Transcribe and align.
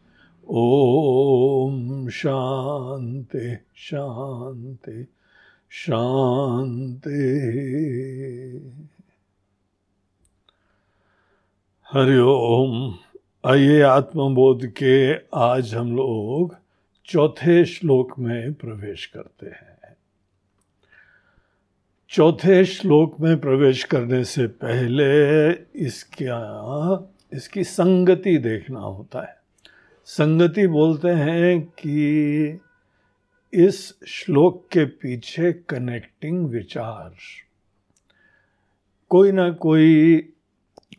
ओम 0.52 2.10
शांति 2.10 3.58
शांति 3.76 5.08
शांति। 5.70 7.20
हरिओम 11.94 12.96
आइए 13.46 13.82
आत्मबोध 13.82 14.66
के 14.66 15.14
आज 15.34 15.76
हम 15.76 15.96
लोग 15.96 16.58
चौथे 17.06 17.66
श्लोक 17.66 18.20
में 18.20 18.54
प्रवेश 18.54 19.06
करते 19.06 19.46
हैं। 19.46 19.96
चौथे 22.10 22.66
श्लोक 22.66 23.20
में 23.20 23.40
प्रवेश 23.40 23.84
करने 23.84 24.24
से 24.24 24.48
पहले 24.48 25.52
इसका, 25.76 27.14
इसकी 27.34 27.64
संगति 27.64 28.38
देखना 28.38 28.80
होता 28.80 29.28
है। 29.28 29.39
संगति 30.10 30.68
बोलते 30.68 31.08
हैं 31.08 31.62
कि 31.62 32.60
इस 33.54 33.96
श्लोक 34.08 34.68
के 34.72 34.86
पीछे 34.86 35.54
कनेक्टिंग 35.54 36.50
विचार। 36.50 37.12
कोई 39.10 39.32
ना 39.32 39.52
कोई 39.52 40.18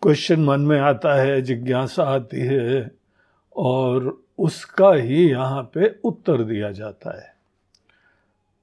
क्वेश्चन 0.03 0.41
मन 0.41 0.61
में 0.61 0.81
आता 0.81 1.15
है, 1.15 1.43
जिज्ञासा 1.43 2.05
आती 2.05 2.41
है, 2.41 2.91
और 3.57 4.25
उसका 4.39 4.93
ही 4.93 5.31
यहाँ 5.31 5.63
पे 5.63 6.01
उत्तर 6.05 6.43
दिया 6.43 6.71
जाता 6.71 7.21
है। 7.21 7.35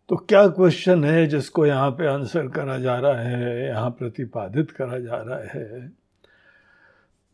तो 0.10 0.16
क्या 0.16 0.48
क्वेश्चन 0.48 1.04
है 1.06 1.28
जिसको 1.28 1.66
यहाँ 1.66 1.92
पे 1.92 2.08
आंसर 2.08 2.48
करा 2.48 2.78
जा 2.78 3.00
रहा 3.00 3.20
है, 3.20 3.68
यहाँ 3.68 3.90
प्रतिपादित 3.90 4.72
करा 4.72 5.00
जा 5.00 5.16
रहा 5.16 5.40
है? 5.40 6.07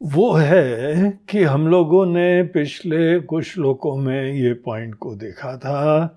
वो 0.04 0.34
है 0.34 1.20
कि 1.30 1.44
हम 1.44 1.68
लोगों 1.68 2.06
ने 2.06 2.44
पिछले 2.44 3.20
कुछ 3.20 3.46
श्लोकों 3.46 3.98
में 3.98 4.34
ये 4.34 4.54
पॉइंट 4.54 4.96
को 4.96 5.16
देखा 5.16 5.58
था 5.58 6.08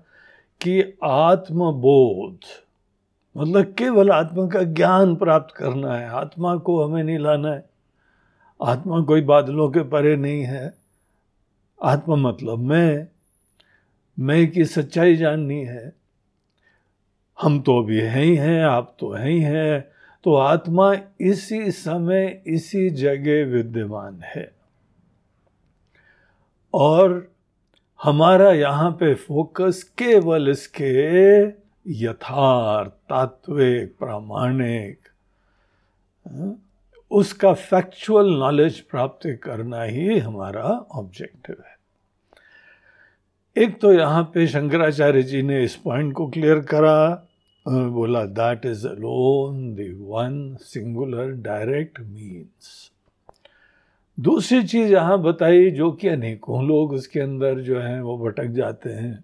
कि 0.61 0.97
आत्मबोध 1.03 2.37
मतलब 3.37 3.63
केवल 3.63 4.11
आत्मा 4.11 4.47
का 4.47 4.63
ज्ञान 4.63 5.15
प्राप्त 5.15 5.55
करना 5.55 5.95
है, 5.95 6.09
आत्मा 6.09 6.55
को 6.55 6.83
हमें 6.83 7.03
नहीं 7.03 7.19
लाना 7.19 7.51
है। 7.51 7.69
आत्मा 8.63 9.01
कोई 9.01 9.21
बादलों 9.21 9.69
के 9.69 9.79
परे 9.79 10.15
नहीं 10.15 10.43
है। 10.43 10.73
आत्मा 11.83 12.15
मतलब 12.15 12.59
मैं 12.59 13.07
मैं 14.19 14.51
की 14.51 14.65
सच्चाई 14.65 15.15
जाननी 15.15 15.65
है। 15.65 15.93
हम 17.41 17.59
तो 17.59 17.83
अभी 17.83 17.99
हैं 17.99 18.23
ही 18.23 18.35
हैं, 18.35 18.63
आप 18.63 18.95
तो 18.99 19.11
हैं 19.11 19.29
ही 19.29 19.41
हैं। 19.41 19.96
तो 20.23 20.35
आत्मा 20.35 20.93
इसी 21.21 21.71
समय 21.71 22.41
इसी 22.47 22.89
जगह 22.91 23.45
विद्यमान 23.45 24.21
है। 24.25 24.51
और 26.73 27.27
हमारा 27.99 28.51
यहाँ 28.51 28.91
पे 28.91 29.13
फोकस 29.15 29.83
केवल 29.97 30.49
इसके 30.49 30.91
यथार्थ 31.85 32.91
तात्विक 33.09 33.95
प्रामाणिक 33.99 34.97
हाँ, 36.25 36.55
उसका 37.11 37.53
फैक्चुअल 37.53 38.29
नॉलेज 38.29 38.79
प्राप्त 38.81 39.27
करना 39.43 39.83
ही 39.83 40.17
हमारा 40.19 40.63
ऑब्जेक्टिव 40.91 41.55
है। 41.65 41.75
एक 43.55 43.79
तो 43.81 43.93
यहाँ 43.93 44.23
पे 44.33 44.47
शंकराचार्य 44.47 45.23
जी 45.23 45.41
ने 45.41 45.63
इस 45.63 45.75
पॉइंट 45.75 46.13
को 46.13 46.27
क्लियर 46.29 46.59
करा 46.71 47.26
बोला 47.67 48.25
that 48.25 48.65
is 48.65 48.87
alone 48.87 49.75
the 49.75 49.97
one 50.01 50.57
singular 50.61 51.31
direct 51.31 51.99
means 51.99 52.91
दूसरी 54.19 54.63
चीज़ 54.63 54.93
यहाँ 54.93 55.21
बताई, 55.21 55.71
जो 55.71 55.91
कि 55.91 56.07
अनेकों 56.07 56.67
लोग 56.67 56.91
उसके 56.91 57.19
अंदर 57.19 57.59
जो 57.59 57.79
हैं, 57.79 58.01
वो 58.01 58.17
भटक 58.17 58.45
जाते 58.45 58.89
हैं। 58.89 59.23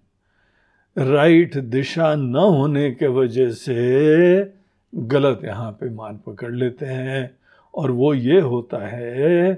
राइट 0.98 1.56
दिशा 1.56 2.14
न 2.14 2.36
होने 2.36 2.90
के 2.90 3.06
वजह 3.06 3.50
से 3.50 4.52
गलत 4.94 5.40
यहाँ 5.44 5.72
पे 5.72 5.90
मान 5.90 6.20
पकड़ 6.26 6.52
लेते 6.52 6.86
हैं। 6.86 7.36
और 7.74 7.90
वो 7.90 8.14
ये 8.14 8.40
होता 8.40 8.86
है 8.86 9.54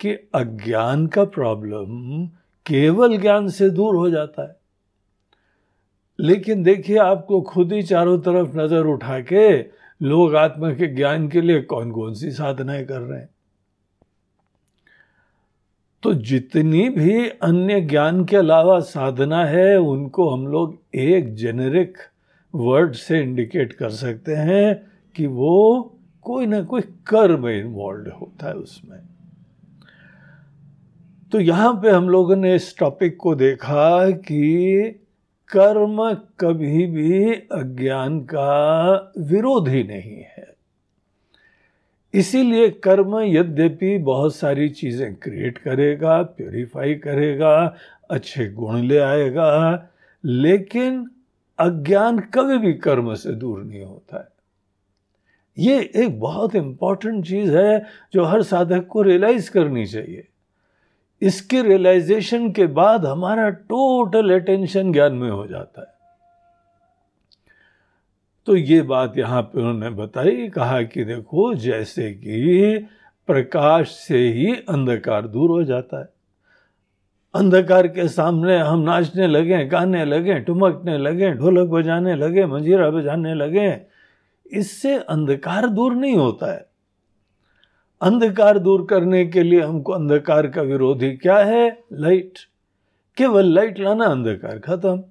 कि 0.00 0.12
अज्ञान 0.34 1.06
का 1.06 1.24
प्रॉब्लम 1.24 2.26
केवल 2.66 3.18
ज्ञान 3.18 3.48
से 3.48 3.70
दूर 3.70 3.94
हो 3.94 4.10
जाता 4.10 4.48
है। 4.48 4.61
लेकिन 6.22 6.62
देखिए, 6.62 6.96
आपको 6.96 7.40
खुद 7.40 7.72
ही 7.72 7.82
चारों 7.82 8.18
तरफ़ 8.18 8.56
नज़र 8.56 8.86
उठा 8.86 9.20
के 9.20 9.58
लोग 10.02 10.34
आत्मा 10.34 10.70
के 10.70 10.86
ज्ञान 10.86 11.28
के 11.28 11.40
लिए 11.40 11.62
कौन 11.62 11.90
कौन 11.90 12.14
सी 12.14 12.30
साधनाएँ 12.30 12.84
कर 12.84 13.00
रहे 13.00 13.20
हैं? 13.20 13.28
तो 16.02 16.14
जितनी 16.14 16.88
भी 16.88 17.28
अन्य 17.28 17.80
ज्ञान 17.80 18.24
के 18.24 18.36
अलावा 18.36 18.80
साधना 18.80 19.44
है, 19.44 19.76
उनको 19.76 20.30
हम 20.30 20.46
लोग 20.46 20.78
एक 20.94 21.34
जेनेरिक 21.34 21.98
वर्ड 22.54 22.92
से 22.92 23.20
इंडिकेट 23.20 23.72
कर 23.72 23.90
सकते 23.90 24.34
हैं 24.34 24.92
कि 25.16 25.26
वो 25.26 25.94
कोई 26.22 26.46
ना 26.46 26.62
कोई 26.62 26.80
कर्म 26.80 27.48
इन्वॉल्व 27.48 28.12
होता 28.12 28.48
है 28.48 28.54
उसमें। 28.54 28.98
तो 31.32 31.40
यहाँ 31.40 31.72
पे 31.72 31.90
हम 31.90 32.08
लोगों 32.08 32.36
ने 32.36 32.54
इस 32.54 32.78
टॉपिक 32.78 33.16
को 33.16 33.34
देखा 33.34 34.10
कि 34.10 34.98
कर्म 35.56 36.14
कभी 36.14 36.86
भी 36.86 37.32
अज्ञान 37.32 38.20
का 38.20 39.14
विरोधी 39.18 39.82
नहीं 39.82 40.16
है। 40.16 40.54
इसीलिए 42.14 42.70
कर्म 42.70 43.20
यद्यपि 43.20 43.98
बहुत 43.98 44.34
सारी 44.34 44.68
चीज़ें 44.68 45.14
क्रिएट 45.14 45.58
करेगा 45.58 46.22
प्योरीफाई 46.22 46.94
करेगा, 46.94 47.76
अच्छे 48.10 48.46
गुण 48.46 48.76
ले 48.76 48.98
आएगा, 48.98 49.88
लेकिन 50.24 51.10
अज्ञान 51.58 52.18
कभी 52.18 52.58
भी 52.58 52.72
कर्म 52.72 53.14
से 53.14 53.32
दूर 53.32 53.62
नहीं 53.62 53.84
होता 53.84 54.18
है। 54.18 54.28
ये 55.58 55.90
एक 55.96 56.20
बहुत 56.20 56.54
इंपॉर्टेंट 56.54 57.26
चीज़ 57.26 57.56
है 57.56 57.86
जो 58.14 58.24
हर 58.24 58.42
साधक 58.42 58.86
को 58.86 59.02
रियलाइज़ 59.02 59.50
करनी 59.50 59.86
चाहिए। 59.86 60.28
इसके 61.22 61.62
रियलाइजेशन 61.62 62.52
के 62.52 62.66
बाद 62.66 63.06
हमारा 63.06 63.48
टोटल 63.48 64.40
अटेंशन 64.40 64.92
ज्ञान 64.92 65.12
में 65.12 65.30
हो 65.30 65.46
जाता 65.46 65.80
है। 65.80 65.94
तो 68.46 68.56
ये 68.56 68.82
बात 68.82 69.18
यहाँ 69.18 69.42
पे 69.42 69.58
उन्होंने 69.58 69.90
बताई, 69.90 70.48
कहा 70.48 70.82
कि 70.82 71.04
देखो, 71.04 71.54
जैसे 71.54 72.10
कि 72.10 72.88
प्रकाश 73.26 73.90
से 73.90 74.18
ही 74.18 74.54
अंधकार 74.54 75.26
दूर 75.26 75.50
हो 75.50 75.64
जाता 75.64 76.00
है। 76.00 76.08
अंधकार 77.34 77.88
के 77.88 78.08
सामने 78.08 78.58
हम 78.58 78.78
नाचने 78.78 79.26
लगे, 79.26 79.64
गाने 79.64 80.04
लगे, 80.04 80.40
ठुमकने 80.40 80.98
लगे, 80.98 81.32
ढोलक 81.32 81.68
बजाने 81.68 82.14
लगे, 82.14 82.46
मंजीरा 82.46 82.90
बजाने 82.90 83.34
लगे। 83.34 83.80
इससे 84.46 84.98
अंधकार 84.98 85.66
दूर 85.66 85.94
नहीं 85.94 86.16
होता 86.16 86.52
है। 86.52 86.71
अंधकार 88.02 88.58
दूर 88.58 88.86
करने 88.90 89.26
के 89.26 89.42
लिए 89.42 89.60
हमको 89.60 89.92
अंधकार 89.92 90.46
का 90.46 90.62
विरोधी 90.62 91.10
क्या 91.16 91.38
है? 91.38 91.84
लाइट 91.92 92.38
केवल 93.16 93.46
लाइट 93.46 93.78
लाना, 93.78 94.04
अंधकार 94.04 94.58
खत्म। 94.58 95.04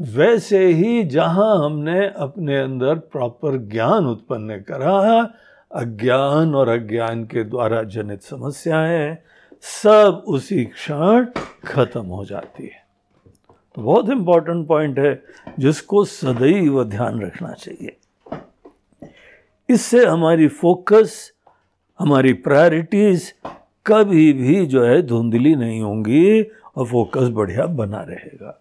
वैसे 0.00 0.66
ही 0.66 1.04
जहाँ 1.04 1.64
हमने 1.64 2.06
अपने 2.06 2.58
अंदर 2.58 2.94
प्रॉपर 2.94 3.56
ज्ञान 3.56 4.06
उत्पन्न 4.06 4.56
करा 4.58 5.30
अज्ञान 5.72 6.54
और 6.54 6.68
अज्ञान 6.68 7.24
के 7.24 7.44
द्वारा 7.44 7.82
जनित 7.82 8.22
समस्याएँ 8.22 9.18
सब 9.62 10.24
उसी 10.26 10.64
क्षण 10.64 11.26
खत्म 11.66 12.06
हो 12.06 12.24
जाती 12.24 12.62
है। 12.62 12.86
तो 13.74 13.82
बहुत 13.82 14.10
इंपॉर्टेंट 14.10 14.68
पॉइंट 14.68 14.98
है, 14.98 15.22
जिसको 15.58 16.04
सदैव 16.04 16.84
ध्यान 16.84 17.20
रखना 17.20 17.52
चाहिए। 17.52 17.96
इससे 19.68 20.06
हमारी 20.06 20.48
फोकस 20.48 21.32
हमारी 22.00 22.32
प्रायोरिटीज 22.32 23.32
कभी 23.86 24.32
भी 24.32 24.66
जो 24.66 24.84
है 24.84 25.02
धुंधली 25.02 25.54
नहीं 25.54 25.80
होंगी 25.80 26.42
और 26.42 26.86
फोकस 26.86 27.28
बढ़िया 27.28 27.66
बना 27.66 28.00
रहेगा। 28.02 28.60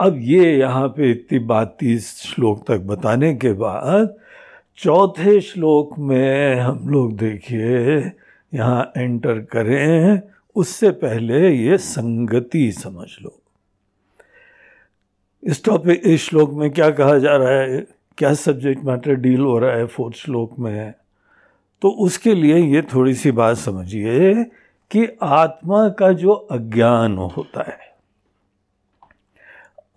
अब 0.00 0.16
ये 0.18 0.58
यहाँ 0.58 0.88
पे 0.88 1.10
इतनी 1.10 1.38
बात 1.38 1.76
तीस 1.80 2.08
श्लोक 2.22 2.64
तक 2.66 2.78
बताने 2.78 3.34
के 3.34 3.52
बाद 3.52 4.14
चौथे 4.78 5.40
श्लोक 5.40 5.98
में 5.98 6.60
हम 6.60 6.88
लोग 6.88 7.16
देखिए, 7.16 7.98
यहाँ 8.54 8.92
एंटर 8.96 9.40
करें, 9.40 10.20
उससे 10.56 10.90
पहले 10.90 11.50
ये 11.50 11.78
संगति 11.78 12.72
समझ 12.72 13.08
लो। 13.22 13.40
इस 15.42 15.64
टॉपिक 15.64 16.02
इस 16.04 16.28
श्लोक 16.28 16.52
में 16.52 16.70
क्या 16.70 16.90
कहा 16.90 17.18
जा 17.18 17.36
रहा 17.36 17.50
है? 17.50 17.86
क्या 18.18 18.32
सब्जेक्ट 18.34 18.84
मैटर 18.84 19.14
डील 19.14 19.40
हो 19.40 19.58
रहा 19.58 19.70
है 19.70 19.86
फोर्थ 19.86 20.16
श्लोक 20.16 20.58
में? 20.58 20.94
तो 21.82 21.88
उसके 21.88 22.34
लिए 22.34 22.58
ये 22.66 22.82
थोड़ी 22.94 23.14
सी 23.14 23.30
बात 23.32 23.56
समझिए 23.56 24.32
कि 24.90 25.06
आत्मा 25.22 25.88
का 25.88 26.12
जो 26.12 26.32
अज्ञान 26.32 27.16
होता 27.16 27.62
है, 27.62 27.78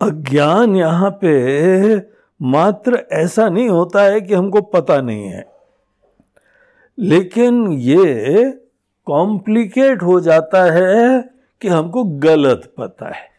अज्ञान 0.01 0.75
यहाँ 0.75 1.11
पे 1.21 1.95
मात्र 2.39 3.05
ऐसा 3.11 3.47
नहीं 3.49 3.69
होता 3.69 4.03
है 4.03 4.21
कि 4.21 4.33
हमको 4.33 4.61
पता 4.61 4.99
नहीं 5.01 5.27
है, 5.27 5.45
लेकिन 6.97 7.67
ये 7.71 8.51
कॉम्प्लिकेट 9.07 10.03
हो 10.03 10.19
जाता 10.19 10.63
है 10.73 11.21
कि 11.61 11.67
हमको 11.67 12.03
गलत 12.03 12.73
पता 12.77 13.13
है। 13.15 13.36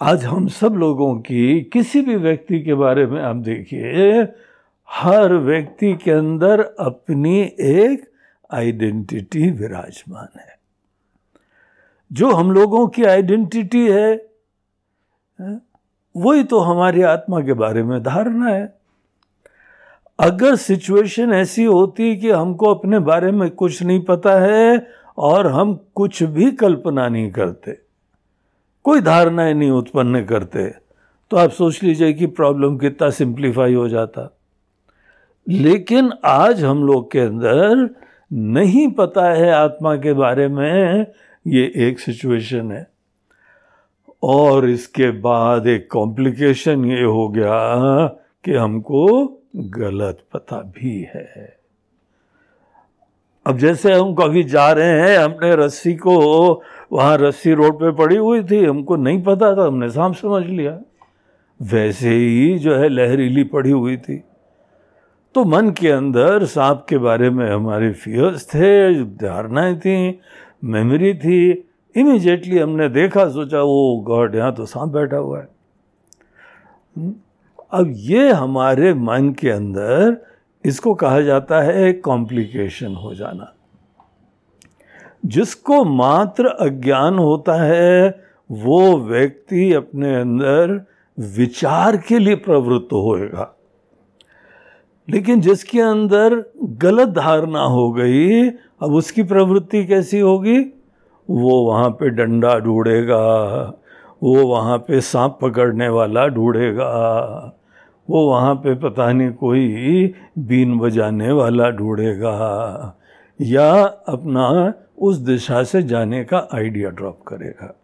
आज 0.00 0.24
हम 0.24 0.48
सब 0.48 0.74
लोगों 0.74 1.16
की 1.16 1.60
किसी 1.60 2.02
भी 2.02 2.16
व्यक्ति 2.16 2.60
के 2.60 2.74
बारे 2.74 3.06
में 3.06 3.22
आप 3.22 3.36
देखिए, 3.36 4.22
हर 4.90 5.32
व्यक्ति 5.34 5.94
के 5.94 6.10
अंदर 6.10 6.60
अपनी 6.60 7.40
एक 7.60 8.10
आइडेंटिटी 8.52 9.50
विराजमान 9.50 10.40
है। 10.40 10.58
जो 12.12 12.30
हम 12.30 12.52
लोगों 12.52 12.88
की 12.88 13.04
आइडेंटिटी 13.04 13.88
है, 13.88 14.28
वही 16.16 16.44
तो 16.44 16.58
हमारी 16.58 17.02
आत्मा 17.02 17.40
के 17.40 17.52
बारे 17.52 17.82
में 17.82 18.02
धारणा 18.02 18.48
है। 18.48 18.78
अगर 20.20 20.56
सिचुएशन 20.56 21.32
ऐसी 21.32 21.64
होती 21.64 22.16
कि 22.16 22.30
हमको 22.30 22.74
अपने 22.74 22.98
बारे 22.98 23.30
में 23.30 23.50
कुछ 23.50 23.82
नहीं 23.82 24.00
पता 24.00 24.40
है 24.40 24.86
और 25.18 25.46
हम 25.46 25.74
कुछ 25.94 26.22
भी 26.22 26.52
कल्पना 26.52 27.08
नहीं 27.08 27.30
करते 27.30 27.87
कोई 28.84 29.00
धारणाएँ 29.00 29.54
नहीं 29.54 29.70
उत्पन्न 29.70 30.24
करते। 30.24 30.68
तो 31.30 31.36
आप 31.36 31.50
सोच 31.50 31.82
लीजिए 31.82 32.12
कि 32.12 32.26
प्रॉब्लम 32.26 32.78
कितना 32.78 33.10
सिंप्लीफाई 33.10 33.74
हो 33.74 33.88
जाता। 33.88 34.38
लेकिन 35.48 36.12
आज 36.24 36.64
हम 36.64 36.86
लोग 36.86 37.12
के 37.12 37.20
अंदर 37.20 37.94
नहीं 38.32 38.90
पता 38.90 39.30
है 39.30 39.50
आत्मा 39.50 39.96
के 39.96 40.12
बारे 40.12 40.48
में, 40.48 41.06
ये 41.46 41.72
एक 41.76 42.00
सिचुएशन 42.00 42.72
है। 42.72 42.86
और 44.22 44.68
इसके 44.68 45.10
बाद 45.10 45.66
एक 45.66 45.88
कॉम्प्लिकेशन 45.90 46.84
ये 46.84 47.02
हो 47.02 47.28
गया 47.28 48.06
कि 48.44 48.52
हमको 48.52 49.26
गलत 49.56 50.18
पता 50.32 50.56
भी 50.56 51.00
है। 51.00 51.57
अब 53.48 53.58
जैसे 53.58 53.92
हम 53.92 54.14
कभी 54.14 54.44
जा 54.44 54.72
रहे 54.72 55.00
हैं, 55.00 55.18
हमने 55.18 55.56
रस्सी 55.56 55.94
को 55.94 56.14
वहाँ 56.92 57.18
रस्सी 57.18 57.52
रोड 57.52 57.74
पे 57.74 57.92
पड़ी 57.92 58.16
हुई 58.16 58.42
थी, 58.42 58.64
हमको 58.64 58.96
नहीं 58.96 59.22
पता 59.22 59.56
था, 59.56 59.66
हमने 59.66 59.90
सांप 59.90 60.14
समझ 60.14 60.46
लिया। 60.46 60.78
वैसे 61.62 62.10
ही 62.10 62.58
जो 62.58 62.74
है 62.74 62.88
लहरीली 62.88 63.44
पड़ी 63.44 63.70
हुई 63.70 63.96
थी। 63.96 64.24
तो 65.34 65.44
मन 65.44 65.70
के 65.70 65.88
अंदर 65.88 66.44
सांप 66.44 66.86
के 66.88 66.98
बारे 66.98 67.30
में 67.30 67.50
हमारे 67.50 67.92
फियर्स 67.92 68.46
थे, 68.46 69.04
धारणाएँ 69.04 69.76
थी 69.76 70.20
मेमोरी 70.64 71.14
थी। 71.14 71.64
इमीजिएटली 71.96 72.58
हमने 72.58 72.88
देखा, 72.88 73.28
सोचा 73.28 73.62
वो 73.62 74.04
गॉड, 74.06 74.34
यहाँ 74.34 74.54
तो 74.54 74.66
सांप 74.66 74.92
बैठा 74.92 75.16
हुआ 75.16 75.38
है। 75.38 75.48
अब 77.72 77.92
ये 77.96 78.32
हमारे 78.32 78.94
मन 78.94 79.34
के 79.40 79.50
अंदर 79.50 80.28
इसको 80.68 80.94
कहा 80.94 81.20
जाता 81.20 81.60
है 81.60 81.92
कॉम्प्लिकेशन 81.92 82.94
हो 82.94 83.14
जाना। 83.14 83.54
जिसको 85.26 85.84
मात्र 85.84 86.46
अज्ञान 86.46 87.18
होता 87.18 87.62
है, 87.62 88.24
वो 88.50 88.96
व्यक्ति 88.96 89.72
अपने 89.72 90.14
अंदर 90.14 90.86
विचार 91.18 91.96
के 91.96 92.18
लिए 92.18 92.34
प्रवृत्त 92.34 92.92
होएगा। 92.92 93.54
लेकिन 95.10 95.40
जिसके 95.40 95.80
अंदर 95.80 96.52
गलत 96.64 97.08
धारणा 97.08 97.62
हो 97.62 97.92
गई, 97.92 98.48
अब 98.48 98.94
उसकी 98.94 99.22
प्रवृत्ति 99.22 99.86
कैसी 99.86 100.18
होगी? 100.18 100.58
वो 101.30 101.64
वहाँ 101.64 101.90
पे 101.90 102.10
डंडा 102.10 102.58
ढूंढेगा, 102.58 103.24
वो 104.22 104.46
वहाँ 104.46 104.78
पे 104.78 105.00
सांप 105.00 105.38
पकड़ने 105.42 105.88
वाला 105.88 106.26
ढूंढेगा। 106.26 107.57
वो 108.10 108.30
वहाँ 108.30 108.54
पे 108.54 108.74
पता 108.74 109.12
नहीं 109.12 109.32
कोई 109.32 110.14
बीन 110.38 110.78
बजाने 110.78 111.32
वाला 111.32 111.70
ढूंढेगा। 111.70 112.98
या 113.40 113.84
अपना 113.84 114.74
उस 114.98 115.16
दिशा 115.16 115.62
से 115.62 115.82
जाने 115.82 116.24
का 116.24 116.48
आइडिया 116.54 116.90
ड्रॉप 116.90 117.22
करेगा। 117.28 117.74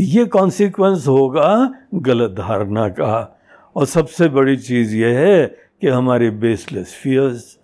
ये 0.00 0.24
कॉन्सिक्वेंस 0.24 1.08
होगा 1.08 1.74
गलत 1.94 2.30
धारणा 2.30 2.88
का। 2.88 3.40
और 3.76 3.86
सबसे 3.86 4.28
बड़ी 4.28 4.56
चीज़ 4.56 4.96
यह 4.96 5.18
है 5.18 5.46
कि 5.80 5.88
हमारे 5.88 6.30
बेसलेस 6.30 6.94
फियर्स 7.02 7.58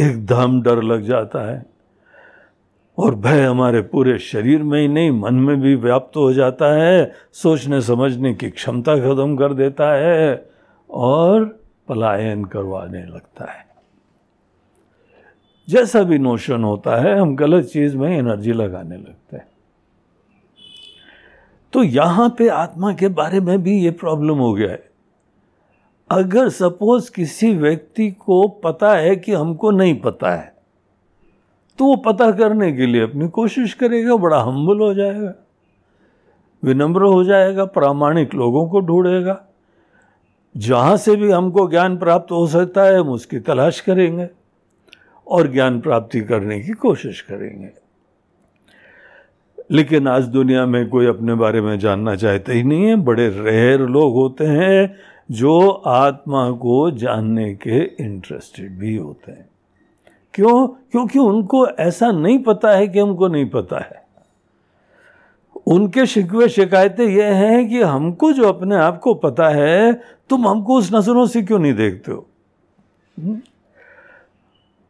एकदम 0.00 0.62
डर 0.62 0.82
लग 0.82 1.02
जाता 1.02 1.50
है। 1.52 1.73
और 2.98 3.14
भय 3.14 3.40
हमारे 3.40 3.80
पूरे 3.80 4.18
शरीर 4.18 4.62
में 4.62 4.80
ही 4.80 4.88
नहीं, 4.88 5.10
मन 5.10 5.34
में 5.34 5.60
भी 5.60 5.74
व्याप्त 5.74 6.16
हो 6.16 6.32
जाता 6.32 6.72
है, 6.72 7.12
सोचने 7.32 7.80
समझने 7.80 8.34
की 8.34 8.50
क्षमता 8.50 8.96
खत्म 8.96 9.36
कर 9.36 9.54
देता 9.54 9.92
है 9.92 10.50
और 10.90 11.44
पलायन 11.88 12.44
करवाने 12.44 13.06
लगता 13.06 13.52
है। 13.52 13.66
जैसा 15.68 16.02
भी 16.02 16.18
नोशन 16.18 16.64
होता 16.64 16.96
है, 16.96 17.18
हम 17.18 17.36
गलत 17.36 17.64
चीज़ 17.64 17.96
में 17.96 18.18
एनर्जी 18.18 18.52
लगाने 18.52 18.96
लगते 18.96 19.36
हैं। 19.36 19.48
तो 21.72 21.82
यहाँ 21.82 22.34
पे 22.38 22.48
आत्मा 22.48 22.92
के 22.92 23.08
बारे 23.08 23.40
में 23.40 23.62
भी 23.62 23.80
ये 23.84 23.90
प्रॉब्लम 23.90 24.34
हो 24.34 24.54
गया 24.54 24.70
है। 24.70 24.90
अगर 26.10 26.48
सपोज़ 26.48 27.12
किसी 27.12 27.54
व्यक्ति 27.54 28.10
को 28.10 28.48
पता 28.48 28.94
है 28.94 29.16
कि 29.16 29.32
हमको 29.32 29.70
नहीं 29.70 30.00
पता 30.00 30.30
है 30.30 30.53
तो 31.78 31.84
वो 31.84 31.96
पता 31.96 32.30
करने 32.30 32.72
के 32.72 32.86
लिए 32.86 33.02
अपनी 33.02 33.28
कोशिश 33.28 33.74
करेगा, 33.74 34.16
बड़ा 34.16 34.40
हम्बल 34.40 34.78
हो 34.78 34.94
जाएगा। 34.94 35.34
विनम्र 36.64 37.02
हो 37.02 37.24
जाएगा, 37.24 37.64
प्रामाणिक 37.64 38.34
लोगों 38.34 38.68
को 38.68 38.80
ढूंढेगा। 38.80 39.44
जहाँ 40.56 40.96
से 40.96 41.16
भी 41.16 41.30
हमको 41.30 41.70
ज्ञान 41.70 41.96
प्राप्त 41.96 42.32
हो 42.32 42.46
सकता 42.46 42.82
है, 42.82 43.00
हम 43.00 43.08
उसकी 43.08 43.38
तलाश 43.38 43.80
करेंगे 43.80 44.28
और 45.28 45.52
ज्ञान 45.52 45.80
प्राप्ति 45.80 46.20
करने 46.20 46.60
की 46.60 46.72
कोशिश 46.72 47.20
करेंगे। 47.20 47.70
लेकिन 49.70 50.08
आज 50.08 50.24
दुनिया 50.24 50.66
में 50.66 50.88
कोई 50.88 51.06
अपने 51.06 51.34
बारे 51.34 51.60
में 51.60 51.78
जानना 51.78 52.16
चाहते 52.16 52.52
ही 52.52 52.62
नहीं 52.62 52.84
है। 52.84 52.96
बड़े 52.96 53.28
रेयर 53.28 53.80
लोग 53.80 54.14
होते 54.14 54.44
हैं 54.44 54.96
जो 55.30 55.70
आत्मा 55.86 56.50
को 56.50 56.90
जानने 56.90 57.54
के 57.54 58.04
इंटरेस्टेड 58.04 58.78
भी 58.78 58.96
होते 58.96 59.32
हैं। 59.32 59.48
क्यों? 60.34 60.66
क्योंकि 60.66 61.18
उनको 61.18 61.68
ऐसा 61.68 62.10
नहीं 62.10 62.42
पता 62.42 62.72
है 62.72 62.88
कि 62.88 62.98
हमको 62.98 63.28
नहीं 63.28 63.50
पता 63.50 63.78
है। 63.78 64.04
उनके 65.66 66.06
शिकवे 66.06 66.48
शिकायतें 66.48 67.06
ये 67.06 67.24
हैं 67.24 67.68
कि 67.68 67.82
हमको 67.82 68.32
जो 68.32 68.44
अपने 68.44 68.76
आप 68.76 68.98
को 68.98 69.14
पता 69.14 69.48
है, 69.48 70.02
तुम 70.28 70.48
हमको 70.48 70.78
उस 70.78 70.94
नज़रों 70.94 71.26
से 71.26 71.42
क्यों 71.42 71.58
नहीं 71.58 71.74
देखते 71.74 72.12
हो? 72.12 72.26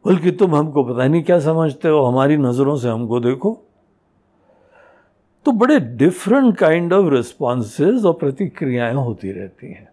बल्कि 0.05 0.31
तुम 0.31 0.55
हमको 0.55 0.83
पता 0.83 1.07
नहीं, 1.07 1.23
क्या 1.23 1.39
समझते 1.39 1.87
हो? 1.87 2.05
हमारी 2.05 2.37
नज़रों 2.37 2.77
से 2.77 2.89
हमको 2.89 3.19
देखो। 3.19 3.61
तो 5.45 5.51
बड़े 5.51 5.79
डिफरेंट 5.79 6.57
काइंड 6.57 6.93
ऑफ़ 6.93 7.13
रिस्पॉन्सेज 7.13 8.05
और 8.05 8.13
प्रतिक्रियाएँ 8.13 8.93
होती 8.93 9.31
रहती 9.31 9.67
हैं। 9.67 9.89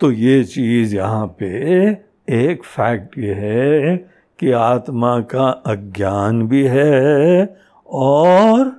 तो 0.00 0.10
ये 0.10 0.44
चीज़ 0.44 0.96
यहाँ 0.96 1.26
पे 1.26 2.13
एक 2.28 2.64
फैक्ट 2.64 3.18
ये 3.18 3.34
है 3.34 3.96
कि 4.38 4.50
आत्मा 4.50 5.20
का 5.20 5.48
अज्ञान 5.66 6.48
भी 6.48 6.64
है 6.64 7.56
और 7.86 8.72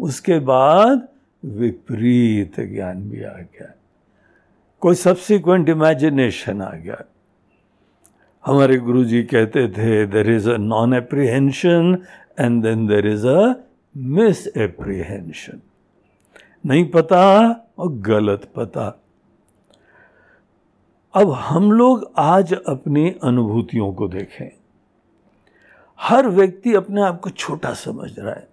उसके 0.00 0.38
बाद 0.38 1.08
विपरीत 1.44 2.60
ज्ञान 2.60 3.10
भी 3.10 3.22
आ 3.22 3.32
गया। 3.32 3.74
कोई 4.80 4.94
सब्सिक्वेंट 4.94 5.68
इमेजिनेशन 5.68 6.62
आ 6.62 6.70
गया। 6.70 7.04
हमारे 8.46 8.76
गुरु 8.76 9.04
जी 9.04 9.22
कहते 9.22 9.68
थे 9.68 10.06
there 10.06 10.30
is 10.30 10.50
a 10.50 10.56
non 10.56 10.94
apprehension 10.94 11.98
and 12.40 12.62
then 12.62 12.86
there 12.86 13.06
is 13.06 13.26
a 13.26 13.54
misapprehension 14.56 15.60
नहीं 16.66 16.90
पता 16.90 17.22
और 17.78 17.92
गलत 17.92 18.48
पता। 18.56 19.03
अब 21.14 21.30
हम 21.30 21.72
लोग 21.72 22.12
आज 22.18 22.54
अपनी 22.54 23.14
अनुभूतियों 23.24 23.92
को 23.92 24.08
देखें। 24.08 24.52
हर 26.00 26.28
व्यक्ति 26.28 26.74
अपने 26.74 27.02
आप 27.02 27.20
को 27.20 27.30
छोटा 27.30 27.74
समझ 27.74 28.18
रहा 28.18 28.34
है। 28.34 28.48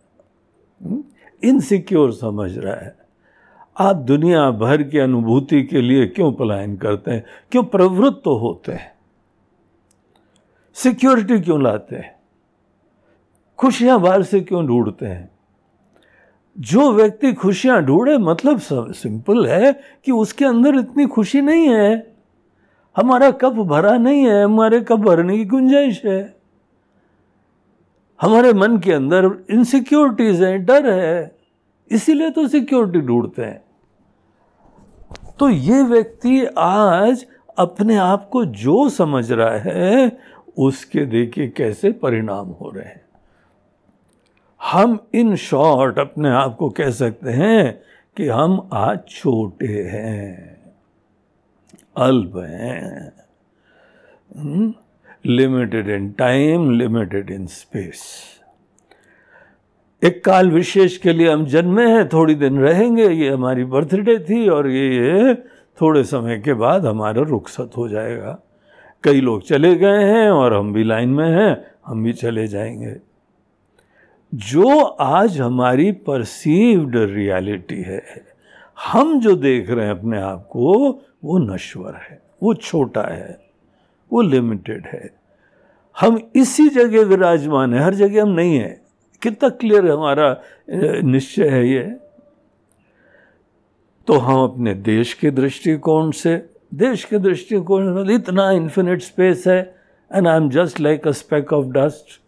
इनसिक्योर 1.44 2.10
हम्म, 2.10 2.20
समझ 2.20 2.58
रहा 2.58 2.76
है। 2.76 2.98
आप 3.80 3.96
दुनिया 3.96 4.52
भर 4.52 4.84
की 4.84 4.98
अनुभूति 4.98 5.64
के 5.64 5.82
लिए 5.82 6.08
क्यों 6.08 6.34
पलायन 6.34 6.78
करते 6.78 7.12
हैं? 7.12 7.26
क्यों 7.52 7.64
प्रवृत्त 7.64 8.22
तो 8.26 8.38
होते 8.38 8.72
हैं? 8.72 8.96
सिक्योरिटी 10.74 11.40
क्यों 11.40 11.64
लाते 11.64 11.96
हैं? 11.96 12.20
खुशियाँ 13.58 14.00
बाहर 14.00 14.24
से 14.24 14.42
क्यों 14.42 14.68
ढूंढते 14.68 15.06
हैं? 15.06 15.32
जो 16.60 16.92
व्यक्ति 16.92 17.34
खुशियाँ 17.34 17.82
ढूंढे 17.82 18.18
मतलब 18.18 18.60
सिंपल 18.92 19.48
है 19.48 19.82
कि 20.06 20.12
उसके 20.12 20.46
अंदर 20.46 20.76
इतनी 20.76 21.08
खुशी 21.08 21.42
नहीं 21.42 21.68
है। 21.68 22.11
हमारा 22.98 23.32
कप 23.32 23.54
भरा 23.54 23.98
नहीं 23.98 24.26
है, 24.28 24.44
हमारे 24.44 24.82
कप 24.82 25.00
भरने 25.00 25.38
की 25.38 25.46
गुंजाइश 25.46 26.06
है। 26.06 26.36
हमारे 28.22 28.54
मन 28.54 28.78
के 28.78 28.94
अंदर 28.94 29.46
इनसिक्योरिटीज 29.50 30.44
हैं, 30.44 30.66
डर 30.66 30.90
है, 30.90 31.36
इसीलिए 31.92 32.30
तो 32.30 32.48
सिक्योरिटी 32.48 33.00
ढूंढते 33.00 33.42
हैं। 33.42 33.64
तो 35.40 35.50
ये 35.50 35.84
व्यक्ति 35.84 36.46
आज 36.58 37.26
अपने 37.58 37.96
आप 37.96 38.30
को 38.30 38.46
जो 38.46 38.90
समझ 38.90 39.32
रहा 39.32 39.58
है, 39.58 40.20
उसके 40.58 41.06
देखिए 41.06 41.48
कैसे 41.48 41.92
परिणाम 41.92 42.48
हो 42.48 42.70
रहे 42.70 42.86
हैं। 42.86 43.02
हम 44.62 45.00
इन 45.14 45.36
शॉर्ट 45.36 46.00
अपने 46.00 46.30
आप 46.30 46.56
को 46.56 46.70
कह 46.70 46.90
सकते 46.90 47.30
हैं 47.30 47.82
कि 48.18 48.28
हम 48.28 48.70
आज 48.74 49.00
छोटे 49.08 49.66
हैं। 49.66 50.51
अल्प 51.98 52.38
हैं। 52.38 53.14
Limited 55.26 55.90
in 55.90 56.12
time 56.12 56.72
limited 56.72 57.32
in 57.32 57.46
space 57.46 58.04
एक 60.04 60.26
काल 60.26 60.52
विशेष 60.52 60.98
के 60.98 61.14
लिए 61.14 61.32
हम 61.32 61.46
जन्मे 61.46 61.92
हैं, 61.92 62.10
थोड़ी 62.10 62.36
दिन 62.36 62.60
रहेंगे, 62.60 63.10
ये 63.10 63.30
हमारी 63.30 63.64
बर्थडे 63.64 64.20
थी 64.20 64.50
और 64.50 64.70
ये 64.70 65.36
थोड़े 65.82 66.04
समय 66.04 66.40
के 66.40 66.54
बाद 66.54 66.86
हमारा 66.86 67.22
रुखसत 67.22 67.72
हो 67.78 67.90
जाएगा। 67.90 68.40
कई 69.04 69.22
लोग 69.22 69.44
चले 69.44 69.76
गए 69.76 70.04
हैं 70.04 70.30
और 70.30 70.54
हम 70.54 70.74
भी 70.74 70.84
लाइन 70.84 71.10
में 71.10 71.30
हैं, 71.30 71.72
हम 71.86 72.04
भी 72.04 72.14
चले 72.14 72.48
जाएँगे। 72.48 72.96
जो 74.34 74.80
आज 74.84 75.42
हमारी 75.42 75.92
परसीव्ड 75.92 76.96
रियलिटी 76.96 77.82
है 77.82 78.31
हम 78.82 79.20
जो 79.20 79.36
देख 79.36 79.70
रहे 79.70 79.86
हैं 79.86 79.92
अपने 79.92 80.22
आप 80.22 80.48
को, 80.52 80.74
वो 81.24 81.38
नश्वर 81.38 81.96
है, 81.96 82.22
वो 82.44 82.54
छोटा 82.54 83.02
है, 83.02 83.40
वो 84.12 84.22
लिमिटेड 84.22 84.86
है। 84.86 85.10
हम 86.00 86.20
इसी 86.36 86.68
जगह 86.70 87.04
विराजमान 87.06 87.74
है, 87.74 87.84
हर 87.84 87.94
जगह 87.94 88.22
हम 88.22 88.30
नहीं 88.30 88.58
है। 88.60 88.82
कितना 89.22 89.50
क्लियर 89.50 89.90
हमारा 89.92 90.42
निश्चय 91.04 91.50
है 91.50 91.68
ये। 91.68 91.84
तो 94.08 94.14
हम 94.14 94.44
अपने 94.44 94.74
देश 94.74 95.14
के 95.14 95.32
दृष्टिकोण 95.32 96.12
से, 96.12 96.50
देश 96.74 97.04
के 97.06 97.18
दृष्टिकोण 97.20 98.10
इतना 98.10 98.50
इन्फिनिट 98.52 99.02
स्पेस 99.02 99.48
है 99.48 99.60
and 100.12 100.28
I 100.28 100.38
am 100.38 100.50
just 100.50 100.80
like 100.80 101.08
a 101.08 101.12
speck 101.12 101.54
of 101.54 101.66
dust 101.66 102.21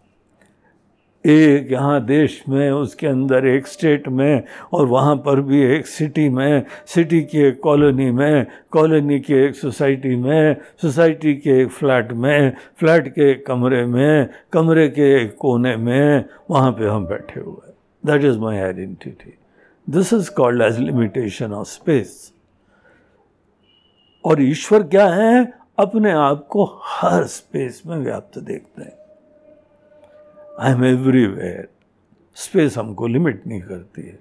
एक 1.25 1.72
यहाँ 1.72 2.03
देश 2.06 2.44
में, 2.50 2.72
उसके 2.72 3.08
अंदर 3.08 3.46
एक 3.48 3.68
स्टेट 3.68 4.08
में, 4.08 4.44
और 4.74 4.86
वहाँ 4.86 5.15
पर 5.15 5.42
भी 5.42 5.62
एक 5.65 5.88
सिटी 5.88 6.27
में 6.30 6.65
सिटी 6.86 7.22
की 7.22 7.39
एक 7.39 7.60
कॉलोनी 7.62 8.10
में 8.12 8.46
कॉलोनी 8.72 9.20
की 9.20 9.34
एक 9.34 9.56
सोसाइटी 9.56 10.15
में 10.15 10.56
सोसाइटी 10.82 11.34
के 11.36 11.60
एक 11.62 11.70
फ्लैट 11.70 12.12
में 12.13 12.53
फ्लैट 12.80 13.08
के 13.08 13.30
एक 13.32 13.46
कमरे 13.48 13.86
में, 13.86 14.30
कमरे 14.53 14.88
के 14.89 15.13
एक 15.22 15.36
कोने 15.39 15.75
में, 15.77 16.25
वहाँ 16.50 16.72
पे 16.72 16.88
हम 16.88 17.06
बैठे 17.06 17.39
हुए 17.39 17.72
that 18.03 18.24
is 18.24 18.38
my 18.38 18.58
identity 18.58 19.34
this 19.88 20.13
is 20.13 20.32
called 20.32 20.62
as 20.62 20.80
limitation 20.80 21.53
of 21.53 21.68
space 21.68 22.32
और 24.25 24.42
ईश्वर 24.42 24.84
क्या 24.84 25.08
है? 25.08 25.53
अपने 25.80 26.12
आप 26.12 26.46
को 26.50 26.65
हर 26.84 27.24
स्पेस 27.27 27.82
में 27.86 27.98
व्याप्त 27.98 28.38
देखते 28.39 28.82
हैं। 28.82 29.03
आई 30.60 30.72
एम 30.72 30.86
एवरीवेयर 30.86 31.68
स्पेस 32.36 32.78
हमको 32.78 33.08
लिमिट 33.08 33.48
नहीं 33.48 33.62
करती 33.62 34.02
है। 34.02 34.20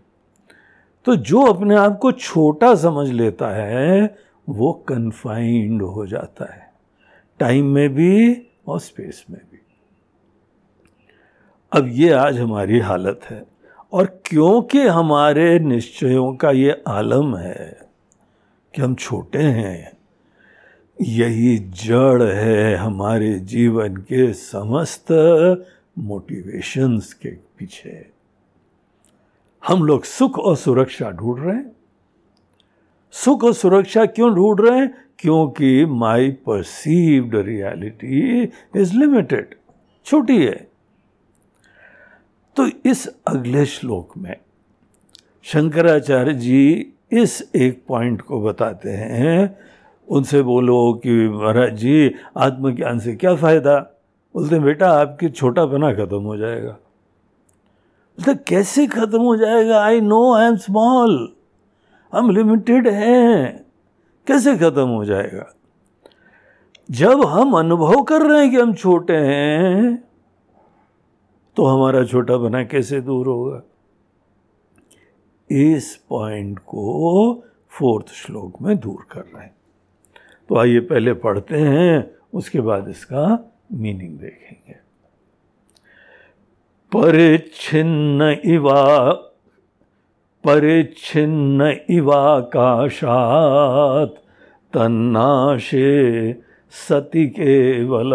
तो 1.05 1.17
जो 1.17 1.43
अपने 1.43 1.75
आप 1.75 1.99
को 1.99 2.13
छोटा 2.13 2.75
समझ 2.75 3.09
लेता 3.11 3.49
है, 3.49 4.17
वो 4.49 4.73
कन्फाइंड 4.73 5.83
हो 5.83 6.07
जाता 6.07 6.53
है। 6.55 6.73
टाइम 7.39 7.67
में 7.67 7.95
भी 7.95 8.47
और 8.69 8.81
स्पेस 8.81 9.25
में 9.31 9.41
भी। 9.53 9.59
अब 11.73 11.89
ये 11.89 12.11
आज 12.11 12.39
हमारी 12.39 12.79
हालत 12.79 13.21
है। 13.31 13.45
और 13.93 14.23
क्योंकि 14.27 14.87
हमारे 14.87 15.59
निश्चयों 15.59 16.35
का 16.37 16.51
ये 16.51 16.83
आलम 16.89 17.37
है 17.37 17.79
कि 18.75 18.83
हम 18.83 18.95
छोटे 18.95 19.39
हैं, 19.39 19.93
यही 21.01 21.59
जड़ 21.59 22.23
है 22.23 22.77
हमारे 22.77 23.39
जीवन 23.39 23.97
के 23.97 24.33
समस्त 24.33 25.07
मोटिवेशंस 25.99 27.15
के 27.15 27.29
पीछे। 27.29 28.11
हम 29.67 29.83
लोग 29.83 30.05
सुख 30.05 30.39
और 30.39 30.57
सुरक्षा 30.57 31.11
ढूंढ 31.11 31.45
रहे 31.45 31.57
हैं। 31.57 31.73
सुख 33.11 33.45
और 33.45 33.53
सुरक्षा 33.53 34.07
क्यों 34.07 34.35
ढूंढ 34.35 34.61
रहे 34.61 34.79
हैं? 34.79 35.05
क्योंकि 35.19 35.85
my 35.85 36.31
perceived 36.31 37.37
reality 37.37 38.43
is 38.77 38.97
limited 38.97 39.55
छोटी 40.05 40.45
है। 40.45 40.71
तो 42.57 42.67
इस 42.67 43.07
अगले 43.07 43.67
श्लोक 43.67 44.17
में 44.17 44.37
शंकराचार्य 45.43 46.35
जी 46.35 46.93
इस 47.13 47.51
एक 47.57 47.85
पॉइंट 47.89 48.21
को 48.21 48.43
बताते 48.43 48.91
हैं। 48.91 49.59
उनसे 50.09 50.43
बोलो 50.43 50.95
कि 50.95 51.29
महाराज 51.29 51.77
जी, 51.77 52.15
आत्मज्ञान 52.37 52.99
से 52.99 53.17
क्या 53.17 53.35
फ़ायदा? 53.35 53.92
बोलते 54.35 54.59
बेटा 54.59 54.91
आपकी 54.91 55.29
छोटा 55.29 55.65
पना 55.67 55.93
खत्म 55.95 56.21
हो 56.23 56.37
जाएगा। 56.37 56.71
बोलते 58.19 58.35
कैसे 58.47 58.87
खत्म 58.87 59.21
हो 59.21 59.37
जाएगा? 59.37 59.83
I 59.85 60.01
know 60.01 60.35
I 60.35 60.47
am 60.47 60.57
small 60.57 61.33
हम 62.13 62.31
लिमिटेड 62.31 62.89
हैं। 62.89 63.67
कैसे 64.27 64.57
खत्म 64.57 64.87
हो 64.89 65.05
जाएगा? 65.05 65.53
जब 66.91 67.25
हम 67.25 67.53
अनुभव 67.53 68.03
कर 68.03 68.23
रहे 68.23 68.41
हैं 68.43 68.51
कि 68.51 68.57
हम 68.57 68.75
छोटे 68.75 69.17
हैं 69.17 69.97
तो 71.57 71.65
हमारा 71.65 72.05
छोटा 72.05 72.37
बना 72.37 72.65
कैसे 72.65 73.01
दूर 73.01 73.27
होगा? 73.27 73.63
इस 75.51 75.97
पॉइंट 76.09 76.59
को 76.59 77.45
फोर्थ 77.71 78.13
श्लोक 78.13 78.61
में 78.63 78.77
दूर 78.79 79.07
कर 79.13 79.21
रहे 79.21 79.43
हैं। 79.45 79.55
तो 80.49 80.59
आइए 80.59 80.81
पहले 80.81 81.15
पढ़ते 81.15 81.57
हैं, 81.57 82.11
उसके 82.35 82.61
बाद 82.61 82.89
इसका 82.89 83.52
मीनिंग 83.73 84.19
देखेंगे। 84.19 84.75
परिच्छिन्न 86.93 88.37
इवा, 88.45 89.13
परिच्छिन्न 90.45 91.77
इवाकाशात, 91.91 94.15
तन्नाशे 94.73 96.37
सति 96.71 97.27
केवल। 97.27 98.11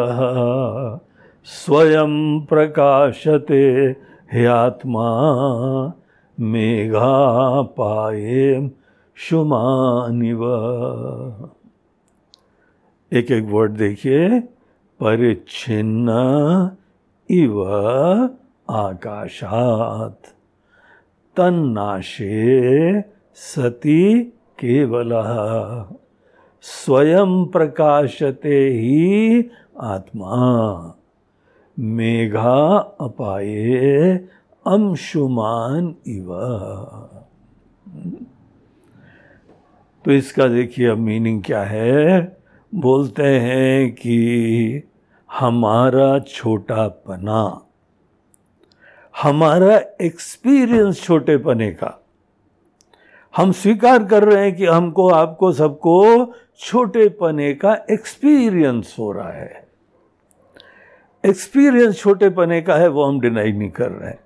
स्वयं 1.43 2.41
प्रकाशते 2.41 3.95
ह्यात्मा 4.33 5.33
मेघा 6.39 7.61
पाए 7.61 8.69
शुमानिव। 9.15 10.43
एक 13.13 13.31
एक 13.31 13.43
वर्ड 13.43 13.71
देखिए। 13.71 14.43
परिच्छिन्न 14.99 16.09
इव 17.31 17.67
आकाशात। 18.69 20.21
तन्नाशे 21.37 23.01
सति 23.35 24.33
केवल। 24.59 25.09
स्वयं 26.61 27.45
प्रकाशते 27.45 28.69
ही 28.69 29.45
आत्मा। 29.79 30.93
मेघा 31.79 32.77
अपाए 33.01 34.15
अंशुमान 34.67 35.95
इव। 36.07 36.27
तो 40.05 40.11
इसका 40.11 40.47
देखिए, 40.47 40.87
अब 40.87 40.97
मीनिंग 40.97 41.43
क्या 41.43 41.63
है? 41.63 42.36
बोलते 42.73 43.23
हैं 43.23 43.91
कि 43.91 44.83
हमारा 45.29 46.19
छोटापना, 46.19 47.61
हमारा 49.21 49.79
एक्सपीरियंस 50.01 51.01
छोटे 51.03 51.37
पने 51.37 51.71
का। 51.71 51.93
हम 53.37 53.51
स्वीकार 53.51 54.03
कर 54.03 54.23
रहे 54.23 54.43
हैं 54.43 54.55
कि 54.55 54.65
हमको, 54.65 55.09
आपको 55.09 55.51
सबको 55.51 56.33
छोटे 56.59 57.07
पने 57.09 57.53
का 57.53 57.77
एक्सपीरियंस 57.91 58.95
हो 58.99 59.11
रहा 59.11 59.31
है। 59.31 59.67
एक्सपीरियंस 61.23 61.97
छोटे 61.97 62.29
पने 62.29 62.61
का 62.61 62.75
है, 62.75 62.87
वो 62.87 63.03
हम 63.03 63.19
डिनाई 63.19 63.51
नहीं 63.51 63.69
कर 63.69 63.91
रहे 63.91 64.09
हैं। 64.09 64.19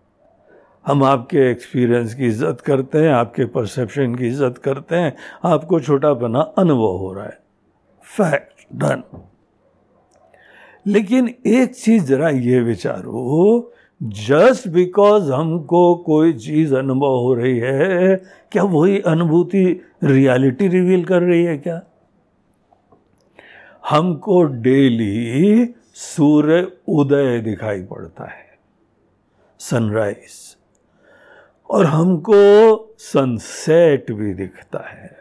हम 0.86 1.04
आपके 1.04 1.50
एक्सपीरियंस 1.52 2.14
की 2.14 2.28
इज़्ज़त 2.28 2.62
करते 2.62 2.98
हैं, 2.98 3.12
आपके 3.12 3.46
परसेप्शन 3.46 4.16
की 4.16 4.28
इज़्ज़त 4.28 4.58
करते 4.58 4.96
हैं, 4.96 5.16
आपको 5.46 5.80
छोटा 5.80 6.14
पना 6.14 6.40
अनुभव 6.40 6.98
हो 6.98 7.14
रहा 7.14 7.26
है। 7.26 7.41
फैक्ट 8.18 8.66
डन 8.76 9.04
लेकिन 10.88 11.36
एक 11.46 11.76
चीज़ 11.76 12.06
जरा 12.06 12.30
ये 12.30 12.60
विचारो 12.60 13.74
जस्ट 14.02 14.68
बिकॉज़ 14.68 15.32
हमको 15.32 15.96
कोई 15.96 16.34
चीज़ 16.34 16.76
अनुभव 16.76 17.18
हो 17.18 17.34
रही 17.34 17.60
है, 17.60 18.16
क्या 18.52 18.64
वही 18.64 19.00
अनुभूति 19.02 19.82
रियलिटी 20.04 20.68
रिवील 20.68 21.04
कर 21.06 21.22
रही 21.22 21.44
है 21.44 21.58
क्या? 21.58 21.82
हमको 23.90 24.44
डेली 24.44 25.74
सूर्य 25.94 26.72
उदय 26.88 27.40
दिखाई 27.40 27.82
पड़ता 27.82 28.30
है 28.30 28.50
सनराइज 29.60 30.58
और 31.70 31.86
हमको 31.86 32.96
सनसेट 33.00 34.12
भी 34.12 34.34
दिखता 34.34 34.88
है। 34.90 35.21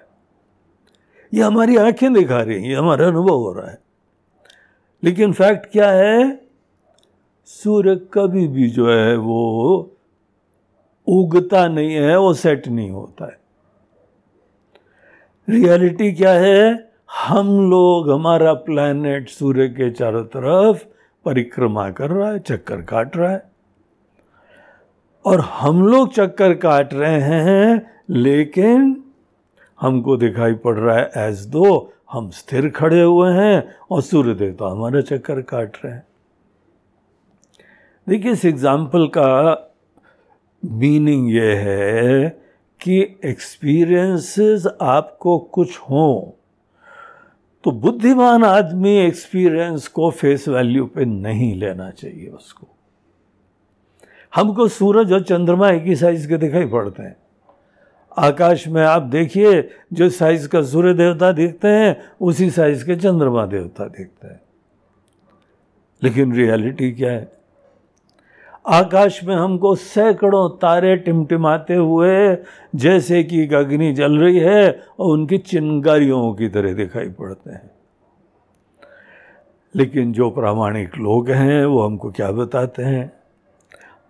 ये 1.35 1.43
हमारी 1.43 1.77
आँखें 1.77 2.13
दिखा 2.13 2.43
रही 2.43 2.63
हैं, 2.63 2.69
ये 2.69 2.75
हमारा 2.75 3.07
अनुभव 3.07 3.35
हो 3.35 3.53
रहा 3.53 3.71
है। 3.71 3.79
लेकिन 5.05 5.33
फैक्ट 5.33 5.67
क्या 5.73 5.91
है? 5.91 6.41
सूर्य 7.47 7.97
कभी 8.13 8.49
भी 8.49 8.71
जो 8.71 8.93
है 8.93 9.17
वो 9.17 9.91
उगता 11.07 11.69
नहीं 11.69 11.95
है, 11.95 12.19
वो 12.19 12.35
सेट 12.35 12.69
नहीं 12.69 12.91
होता 12.91 13.25
है। 13.25 13.41
रियलिटी 15.49 16.13
क्या 16.13 16.31
है? 16.31 16.91
हम 17.27 17.71
लोग, 17.71 18.11
हमारा 18.11 18.55
प्लैनेट 18.55 19.29
सूर्य 19.29 19.69
के 19.69 19.91
चारों 19.91 20.25
तरफ़ 20.25 20.85
परिक्रमा 21.25 21.91
कर 21.91 22.11
रहा 22.11 22.31
है, 22.31 22.39
चक्कर 22.39 22.83
काट 22.83 23.17
रहा 23.17 23.31
है। 23.31 23.51
और 25.25 25.41
हम 25.41 25.87
लोग 25.87 26.13
चक्कर 26.13 26.55
काट 26.55 26.95
रहे 26.95 27.21
हैं, 27.21 28.01
लेकिन 28.11 29.05
हमको 29.81 30.17
दिखाई 30.17 30.55
पड़ 30.65 30.77
रहा 30.79 30.97
है 30.97 31.29
एज 31.29 31.45
दो 31.49 31.93
हम 32.13 32.31
स्थिर 32.31 32.69
खड़े 32.71 33.01
हुए 33.03 33.31
हैं 33.33 33.77
और 33.91 34.03
सूर्य 34.03 34.35
देवता 34.35 34.71
हमारा 34.71 35.01
चक्कर 35.01 35.41
काट 35.43 35.77
रहे 35.85 35.93
हैं। 35.93 36.07
देखिए, 38.07 38.33
इस 38.33 38.45
एग्ज़ाम्पल 38.45 39.07
का 39.09 39.31
मीनिंग 40.63 41.31
ये 41.35 41.55
है 41.57 42.29
कि 42.81 43.01
एक्सपीरियंसेस 43.25 44.67
आपको 44.83 45.39
कुछ 45.53 45.79
हों 45.81 46.31
तो 47.65 47.71
बुद्धिमान 47.71 48.45
आदमी 48.45 48.97
एक्सपीरियंस 48.99 49.89
को 49.89 50.11
फेस 50.11 50.49
वैल्यू 50.49 50.87
पे 50.87 51.05
नहीं 51.05 51.55
लेना 51.55 51.91
चाहिए 51.91 52.29
उसको। 52.29 52.67
हमको 54.33 54.69
सूरज 54.69 55.13
और 55.13 55.23
चंद्रमा 55.23 55.71
एक 55.71 55.83
ही 55.83 55.97
साइज़ 55.97 56.29
के 56.29 56.37
दिखाई 56.37 56.67
पड़ते 56.67 57.03
हैं। 57.03 57.17
आकाश 58.19 58.69
में 58.69 58.83
आप 58.83 59.03
देखिए, 59.03 59.71
जो 59.93 60.09
साइज़ 60.09 60.49
का 60.49 60.63
सूर्य 60.63 60.95
देवता 60.95 61.33
देखते 61.33 61.69
हैं, 61.69 62.01
उसी 62.21 62.51
साइज़ 62.51 62.87
के 62.87 62.97
चंद्रमा 62.97 63.47
देवता 63.47 63.85
देखते 63.85 64.29
हैं। 64.29 64.41
लेकिन 66.03 66.33
रियलिटी 66.33 66.93
क्या 66.93 67.13
है? 67.13 67.33
आकाश 68.67 69.25
में 69.25 69.37
हमको 69.37 69.75
सैकड़ों 69.75 70.51
तारे 70.51 70.97
टिमटिमाते 70.97 71.75
हुए, 71.75 72.37
जैसे 72.75 73.25
कि 73.25 73.55
अग्नि 73.55 73.93
जल 73.93 74.19
रही 74.19 74.39
है, 74.39 74.83
और 75.01 75.13
उनकी 75.13 75.39
चिंगारियों 75.39 76.35
की 76.35 76.49
तरह 76.49 76.73
दिखाई 76.73 77.09
पड़ते 77.09 77.51
हैं। 77.51 77.71
लेकिन 79.77 80.13
जो 80.13 80.31
प्रामाणिक 80.31 80.97
लोग 80.97 81.31
हैं, 81.31 81.67
वो 81.67 81.83
हमको 81.83 82.11
क्या 82.11 82.33
बताते 82.33 82.83
हैं? 82.83 83.13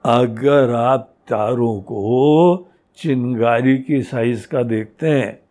अगर 0.04 0.74
आप 0.74 1.14
तारों 1.28 1.80
को 1.80 2.69
चिंगारी 3.00 3.78
की 3.78 4.02
साइज़ 4.02 4.46
का 4.48 4.62
देखते 4.62 5.08
हैं 5.08 5.42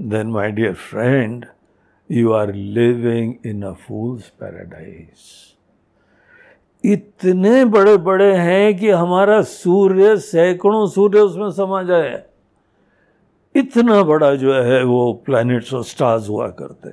then 0.00 0.26
my 0.26 0.50
dear 0.50 0.74
friend 0.74 1.46
you 2.10 2.32
are 2.32 2.54
living 2.54 3.34
in 3.46 3.62
a 3.62 3.72
fool's 3.72 4.28
paradise 4.28 5.30
इतने 6.84 7.64
बड़े 7.64 7.96
बड़े 7.96 8.32
हैं 8.36 8.76
कि 8.78 8.90
हमारा 8.90 9.42
सूर्य 9.42 10.16
सैकड़ों 10.16 10.86
सूर्य 10.86 11.18
उसमें 11.18 11.50
समा 11.50 11.82
जाए। 11.82 12.22
इतना 13.56 14.02
बड़ा 14.02 14.34
जो 14.34 14.54
है 14.54 14.84
वो 14.84 15.12
प्लैनेट्स 15.26 15.74
और 15.74 15.84
स्टार्स 15.84 16.28
हुआ 16.28 16.48
करते। 16.48 16.90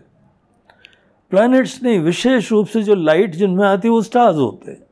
प्लैनेट्स 1.32 1.84
नहीं, 1.84 2.00
विशेष 2.00 2.52
रूप 2.52 2.68
से 2.68 2.84
जो 2.84 2.96
लाइट 2.96 3.36
जिनमें 3.36 3.68
आती 3.68 3.88
है 3.88 3.92
वो 3.92 4.02
स्टार्स 4.02 4.36
होते। 4.36 4.72
हैं 4.72 4.89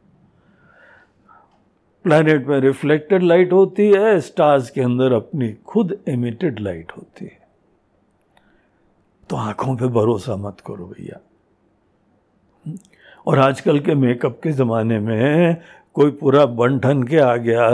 प्लैनेट 2.07 2.47
में 2.47 2.59
रिफ्लेक्टेड 2.59 3.23
लाइट 3.23 3.53
होती 3.53 3.87
है 3.91 4.19
स्टार्स 4.19 4.69
के 4.69 4.81
अंदर 4.81 5.13
अपनी 5.13 5.51
खुद 5.65 5.97
एमिटेड 6.07 6.59
लाइट 6.59 6.91
होती 6.97 7.25
है। 7.25 7.39
तो 9.29 9.35
आँखों 9.35 9.75
पे 9.75 9.87
भरोसा 9.87 10.35
मत 10.35 10.57
करो 10.67 10.85
भैया। 10.85 11.19
और 13.27 13.39
आजकल 13.39 13.79
के 13.79 13.95
मेकअप 13.95 14.39
के 14.43 14.51
ज़माने 14.51 14.99
में 14.99 15.57
कोई 15.93 16.11
पूरा 16.11 16.45
बन 16.45 16.79
ठन 16.79 17.03
के 17.03 17.17
आ 17.17 17.35
गया, 17.35 17.65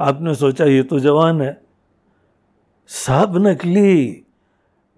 आपने 0.00 0.34
सोचा 0.34 0.64
ये 0.64 0.82
तो 0.82 1.00
जवान 1.00 1.42
है। 1.42 1.60
सब 2.88 3.34
नकली, 3.36 4.22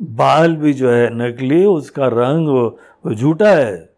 बाल 0.02 0.56
भी 0.56 0.72
जो 0.72 0.90
है 0.90 1.08
नकली, 1.14 1.64
उसका 1.64 2.08
रंग 2.12 3.14
झूठा 3.14 3.50
है। 3.50 3.95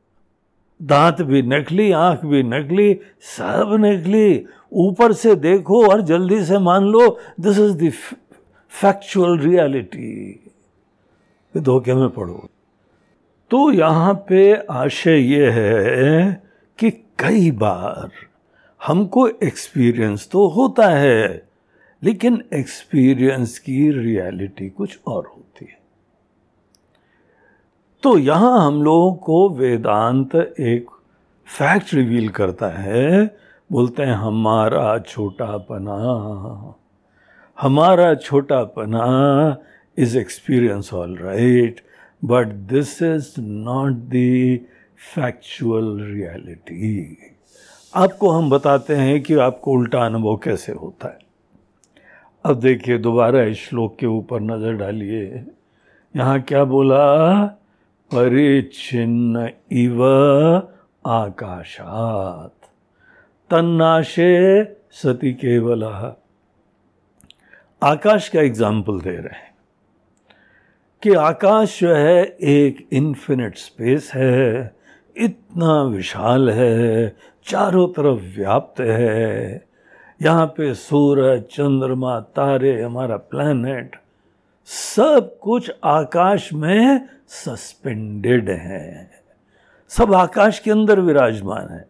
दांत 0.80 1.22
भी 1.22 1.42
नकली, 1.42 1.90
आँख 1.92 2.24
भी 2.24 2.42
नकली 2.42 2.94
सब 3.36 3.76
नकली। 3.80 4.44
ऊपर 4.72 5.12
से 5.12 5.34
देखो 5.34 5.86
और 5.86 6.02
जल्दी 6.02 6.44
से 6.44 6.58
मान 6.58 6.84
लो 6.84 7.08
this 7.40 7.58
is 7.58 7.76
the 7.76 7.90
factual 8.72 9.38
reality 9.38 10.40
धोखे 11.54 11.94
में 11.94 12.08
पढ़ो 12.08 12.48
तो 13.50 13.70
यहाँ 13.72 14.14
पे 14.28 14.54
आशय 14.70 15.18
ये 15.18 15.50
है 15.50 16.42
कि 16.78 16.90
कई 17.18 17.50
बार 17.50 18.10
हमको 18.80 19.26
एक्सपीरियंस 19.28 20.28
तो 20.32 20.46
होता 20.48 20.88
है, 20.88 21.42
लेकिन 22.02 22.42
एक्सपीरियंस 22.54 23.58
की 23.58 23.90
रियलिटी 23.92 24.68
कुछ 24.68 24.98
और 25.06 25.24
होती 25.26 25.47
तो 28.02 28.16
यहाँ 28.18 28.66
हम 28.66 28.82
लोगों 28.82 29.12
को 29.16 29.48
वेदांत 29.50 30.34
एक 30.34 30.90
फैक्ट 31.48 31.94
रिवील 31.94 32.28
करता 32.28 32.68
है। 32.72 33.24
बोलते 33.70 34.02
हैं, 34.02 34.14
हमारा 34.14 34.98
छोटा 34.98 35.56
पना 35.70 36.74
हमारा 37.58 38.14
छोटा 38.14 38.62
पना 38.76 39.06
is 39.98 40.16
experience 40.18 40.92
all 40.94 41.16
right 41.16 41.80
but 42.22 42.52
this 42.70 43.02
is 43.02 43.34
not 43.40 43.94
the 44.14 44.58
factual 45.14 45.96
reality 46.02 47.16
आपको 47.92 48.30
हम 48.30 48.50
बताते 48.50 48.96
हैं 48.96 49.20
कि 49.22 49.34
आपको 49.40 49.72
उल्टा 49.72 50.04
अनुभव 50.06 50.36
कैसे 50.36 50.72
होता 50.72 51.08
है। 51.08 51.18
अब 52.44 52.60
देखिए, 52.60 52.98
दोबारा 52.98 53.42
इस 53.42 53.68
श्लोक 53.68 53.96
के 54.00 54.06
ऊपर 54.06 54.40
नज़र 54.40 54.76
डालिए। 54.76 55.44
यहाँ 56.14 56.40
क्या 56.42 56.64
बोला? 56.64 56.98
परिचिन्न 58.10 59.48
इव 59.72 60.04
आकाशात। 61.06 62.54
तन्नाशे 63.50 64.64
सती 64.92 65.32
केवल। 65.32 65.84
आकाश 67.82 68.28
का 68.28 68.40
एग्ज़ाम्पल 68.40 69.00
दे 69.00 69.16
रहे 69.16 69.38
हैं 69.38 69.54
कि 71.02 71.14
आकाश 71.14 71.80
जो 71.80 71.94
है 71.94 72.24
एक 72.24 72.88
इन्फिनिट 72.92 73.56
स्पेस 73.56 74.10
है, 74.14 74.74
इतना 75.16 75.82
विशाल 75.82 76.50
है, 76.50 77.16
चारों 77.46 77.86
तरफ़ 77.88 78.36
व्याप्त 78.36 78.80
है। 78.80 79.64
यहाँ 80.22 80.46
पे 80.46 80.74
सूरज, 80.74 81.42
चंद्रमा, 81.42 82.20
तारे, 82.20 82.82
हमारा 82.82 83.16
प्लैनेट 83.16 83.96
सब 84.70 85.38
कुछ 85.38 85.70
आकाश 85.84 86.52
में 86.52 87.08
सस्पेंडेड 87.28 88.50
है। 88.50 89.10
सब 89.88 90.14
आकाश 90.14 90.58
के 90.58 90.70
अंदर 90.70 91.00
विराजमान 91.00 91.68
है। 91.68 91.88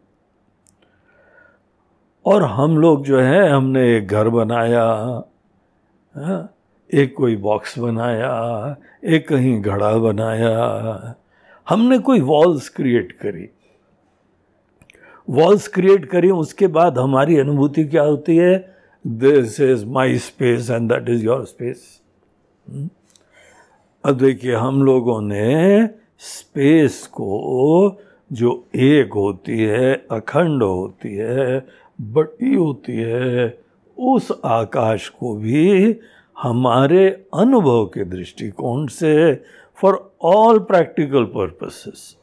और 2.26 2.42
हम 2.42 2.78
लोग 2.78 3.04
जो 3.04 3.20
है 3.20 3.48
हमने 3.48 3.96
एक 3.96 4.08
घर 4.08 4.28
बनाया 4.28 4.84
हाँ, 6.16 6.54
एक 6.94 7.14
कोई 7.16 7.36
बॉक्स 7.36 7.78
बनाया 7.78 8.76
एक 9.04 9.28
कहीं 9.28 9.62
घड़ा 9.62 9.92
बनाया। 9.92 11.14
हमने 11.68 11.98
कोई 11.98 12.20
वॉल्स 12.20 12.68
क्रिएट 12.68 13.12
करी। 13.12 13.48
वॉल्स 15.30 15.68
क्रिएट 15.68 16.06
करी 16.06 16.30
उसके 16.30 16.66
बाद 16.66 16.98
हमारी 16.98 17.38
अनुभूति 17.38 17.84
क्या 17.84 18.02
होती 18.02 18.36
है? 18.36 18.76
This 19.06 19.60
is 19.60 19.86
my 19.86 20.18
space 20.18 20.70
and 20.70 20.92
that 20.92 21.08
is 21.08 21.24
your 21.24 21.44
space 21.44 21.97
अब 24.04 24.16
देखिए, 24.16 24.54
हम 24.54 24.82
लोगों 24.82 25.20
ने 25.20 25.86
स्पेस 26.18 27.06
को 27.06 28.00
जो 28.32 28.66
एक 28.74 29.12
होती 29.12 29.58
है, 29.58 29.94
अखंड 30.10 30.62
होती 30.62 31.14
है, 31.14 31.66
बड़ी 32.00 32.54
होती 32.54 32.96
है, 32.96 33.58
उस 33.98 34.28
आकाश 34.44 35.08
को 35.08 35.34
भी 35.34 35.96
हमारे 36.42 37.08
अनुभव 37.34 37.86
के 37.86 38.04
दृष्टिकोण 38.04 38.86
से 38.86 39.34
for 39.74 40.12
all 40.22 40.58
practical 40.58 41.24
purposes 41.24 42.16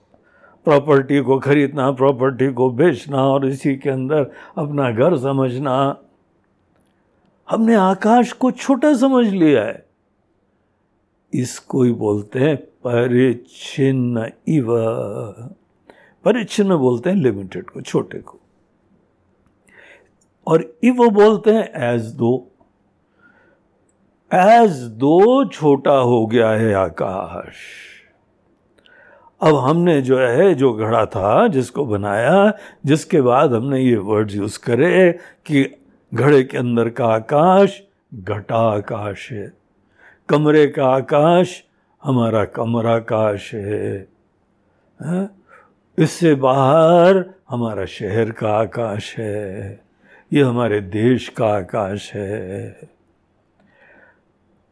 property 0.65 1.21
को 1.21 1.39
खरीदना 1.39 1.91
प्रॉपर्टी 1.91 2.53
को 2.53 2.69
बेचना 2.69 3.23
और 3.23 3.47
इसी 3.47 3.75
के 3.75 3.89
अंदर 3.89 4.31
अपना 4.57 4.91
घर 4.91 5.17
समझना, 5.17 5.97
हमने 7.49 7.75
आकाश 7.75 8.31
को 8.31 8.51
छोटा 8.51 8.93
समझ 8.95 9.27
लिया 9.27 9.63
है। 9.63 9.84
इसको 11.35 11.83
ही 11.83 11.91
बोलते 11.91 12.39
हैं 12.39 12.55
परिच्छिन्न 12.57 14.31
इव। 14.47 14.67
परिच्छिन्न 16.23 16.75
बोलते 16.75 17.09
हैं 17.09 17.17
लिमिटेड 17.17 17.69
को, 17.69 17.81
छोटे 17.81 18.17
को। 18.17 18.39
और 20.47 20.77
इव 20.83 20.93
बोलते 20.93 21.51
हैं 21.51 21.71
एज 21.75 22.01
दो। 22.01 22.51
एज 24.33 24.71
दो 24.71 25.45
छोटा 25.45 25.97
हो 25.97 26.25
गया 26.25 26.49
है 26.49 26.73
आकाश। 26.73 27.53
अब 29.41 29.55
हमने 29.55 30.01
जो 30.01 30.17
है, 30.19 30.55
जो 30.55 30.73
घड़ा 30.73 31.05
था, 31.05 31.47
जिसको 31.47 31.85
बनाया, 31.85 32.53
जिसके 32.85 33.21
बाद 33.21 33.53
हमने 33.53 33.81
ये 33.81 33.97
वर्ड्स 33.97 34.35
यूज़ 34.35 34.59
करे 34.59 35.11
कि 35.45 35.75
घड़े 36.13 36.43
के 36.43 36.57
अंदर 36.57 36.89
का 36.89 37.05
आकाश 37.05 37.81
घटा 38.13 38.55
आकाश 38.55 39.31
है। 39.31 39.64
कमरे 40.29 40.67
का 40.67 40.85
आकाश 40.85 41.63
हमारा 42.03 42.45
कमरा 42.45 42.95
आकाश 42.95 43.53
है, 43.53 44.07
है? 45.03 45.29
इससे 45.99 46.35
बाहर 46.35 47.25
हमारा 47.49 47.85
शहर 47.85 48.31
का 48.31 48.49
आकाश 48.49 49.17
है। 49.17 49.81
ये 50.33 50.41
हमारे 50.41 50.81
देश 50.81 51.29
का 51.29 51.47
आकाश 51.47 52.13
है। 52.13 52.71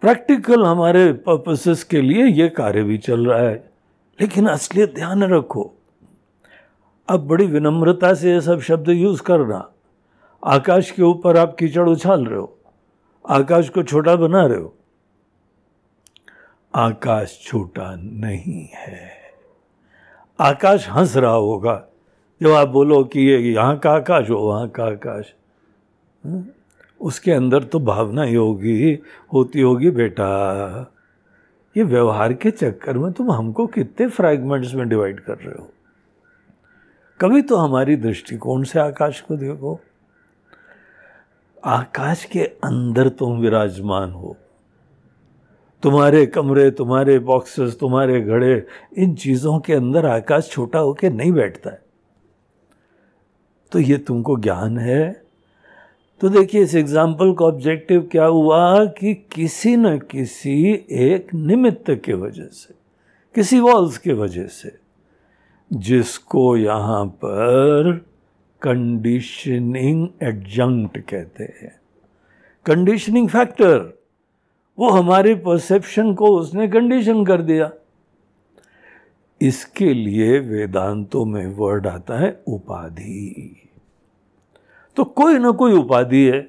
प्रैक्टिकल 0.01 0.65
हमारे 0.65 1.13
पर्पसेस 1.13 1.83
के 1.83 2.01
लिए 2.01 2.25
ये 2.25 2.49
कार्य 2.49 2.83
भी 2.83 2.97
चल 2.97 3.25
रहा 3.25 3.39
है। 3.39 3.69
लेकिन 4.21 4.47
असलियत 4.47 4.95
ध्यान 4.95 5.23
रखो। 5.23 5.73
अब 7.07 7.27
बड़ी 7.27 7.45
विनम्रता 7.45 8.13
से 8.13 8.31
ये 8.31 8.41
सब 8.41 8.61
शब्द 8.61 8.89
यूज़ 8.89 9.21
करना। 9.21 9.71
आकाश 10.45 10.91
के 10.91 11.03
ऊपर 11.03 11.37
आप 11.37 11.55
कीचड़ 11.59 11.89
उछाल 11.89 12.25
रहे 12.25 12.39
हो। 12.39 12.57
आकाश 13.29 13.69
को 13.69 13.83
छोटा 13.83 14.15
बना 14.15 14.45
रहे 14.45 14.57
हो। 14.57 14.75
आकाश 16.75 17.39
छोटा 17.43 17.95
नहीं 17.95 18.69
है। 18.73 19.11
आकाश 20.39 20.89
हंस 20.89 21.17
रहा 21.17 21.31
होगा। 21.31 21.87
जब 22.41 22.49
आप 22.49 22.67
बोलो 22.67 23.03
कि 23.03 23.19
ये 23.19 23.39
यहाँ 23.39 23.79
का 23.79 23.91
आकाश 23.91 24.29
हो 24.29 24.35
वहाँ 24.35 24.69
का 24.69 24.83
आकाश। 24.83 25.33
हम्म? 26.25 26.45
उसके 27.01 27.31
अंदर 27.31 27.63
तो 27.63 27.79
भावना 27.79 28.23
ही 28.23 28.35
होगी, 28.35 28.99
होती 29.33 29.61
होगी 29.61 29.89
बेटा। 29.89 30.91
ये 31.77 31.83
व्यवहार 31.83 32.33
के 32.33 32.51
चक्कर 32.51 32.97
में 32.97 33.13
तुम 33.13 33.31
हमको 33.31 33.67
कितने 33.67 34.07
फ्रैगमेंट्स 34.07 34.73
में 34.73 34.89
डिवाइड 34.89 35.19
कर 35.19 35.37
रहे 35.37 35.61
हो? 35.61 35.71
कभी 37.21 37.41
तो 37.41 37.55
हमारी 37.55 37.95
दृष्टिकोण 37.95 38.63
से 38.63 38.79
आकाश 38.79 39.21
को 39.21 39.35
देखो। 39.35 39.79
आकाश 41.65 42.25
के 42.25 42.39
अंदर 42.39 43.09
तुम 43.09 43.39
विराजमान 43.39 44.11
हो। 44.11 44.37
तुम्हारे 45.83 46.25
कमरे, 46.25 46.69
तुम्हारे 46.71 47.17
बॉक्सेस 47.19 47.77
तुम्हारे 47.79 48.21
घड़े, 48.21 48.65
इन 48.97 49.15
चीज़ों 49.15 49.59
के 49.59 49.73
अंदर 49.73 50.05
आकाश 50.05 50.49
छोटा 50.49 50.79
होकर 50.79 51.11
नहीं 51.13 51.31
बैठता 51.31 51.69
है। 51.69 51.81
तो 53.71 53.79
ये 53.79 53.97
तुमको 53.97 54.35
ज्ञान 54.37 54.77
है। 54.77 55.23
तो 56.21 56.29
देखिए, 56.29 56.61
इस 56.61 56.75
एग्ज़ाम्पल 56.75 57.33
का 57.33 57.45
ऑब्जेक्टिव 57.45 58.07
क्या 58.11 58.25
हुआ 58.25 58.85
कि 58.85 59.13
किसी 59.13 59.75
न 59.75 59.97
किसी 59.97 60.73
एक 60.91 61.33
निमित्त 61.33 61.91
के 62.05 62.13
वजह 62.13 62.47
से, 62.51 62.73
किसी 63.35 63.59
वॉल्स 63.59 63.97
के 63.97 64.13
वजह 64.13 64.47
से, 64.47 64.71
जिसको 65.71 66.55
यहाँ 66.57 67.05
पर 67.05 67.91
कंडीशनिंग 68.61 70.07
एडजंक्ट 70.23 70.97
कहते 70.99 71.43
हैं। 71.43 71.75
कंडीशनिंग 72.65 73.29
फैक्टर 73.29 73.77
वो 74.77 74.89
हमारे 74.89 75.33
परसेप्शन 75.35 76.13
को 76.13 76.27
उसने 76.37 76.67
कंडीशन 76.67 77.25
कर 77.25 77.41
दिया। 77.41 77.71
इसके 79.41 79.93
लिए 79.93 80.39
वेदांतों 80.39 81.25
में 81.25 81.45
वर्ड 81.55 81.87
आता 81.87 82.17
है 82.19 82.31
उपाधि। 82.47 83.55
तो 84.97 85.03
कोई 85.03 85.37
ना 85.39 85.51
कोई 85.51 85.73
उपाधि 85.73 86.23
है, 86.25 86.41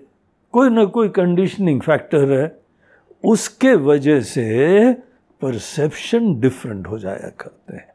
कोई 0.55 0.71
ना 0.71 0.85
कोई 0.85 1.09
कंडीशनिंग 1.09 1.81
फैक्टर 1.81 2.31
है, 2.33 2.57
उसके 3.25 3.75
वजह 3.75 4.21
से 4.21 4.93
परसेप्शन 5.43 6.35
डिफरेंट 6.41 6.87
हो 6.87 6.99
जाया 6.99 7.29
करते 7.41 7.77
हैं। 7.77 7.93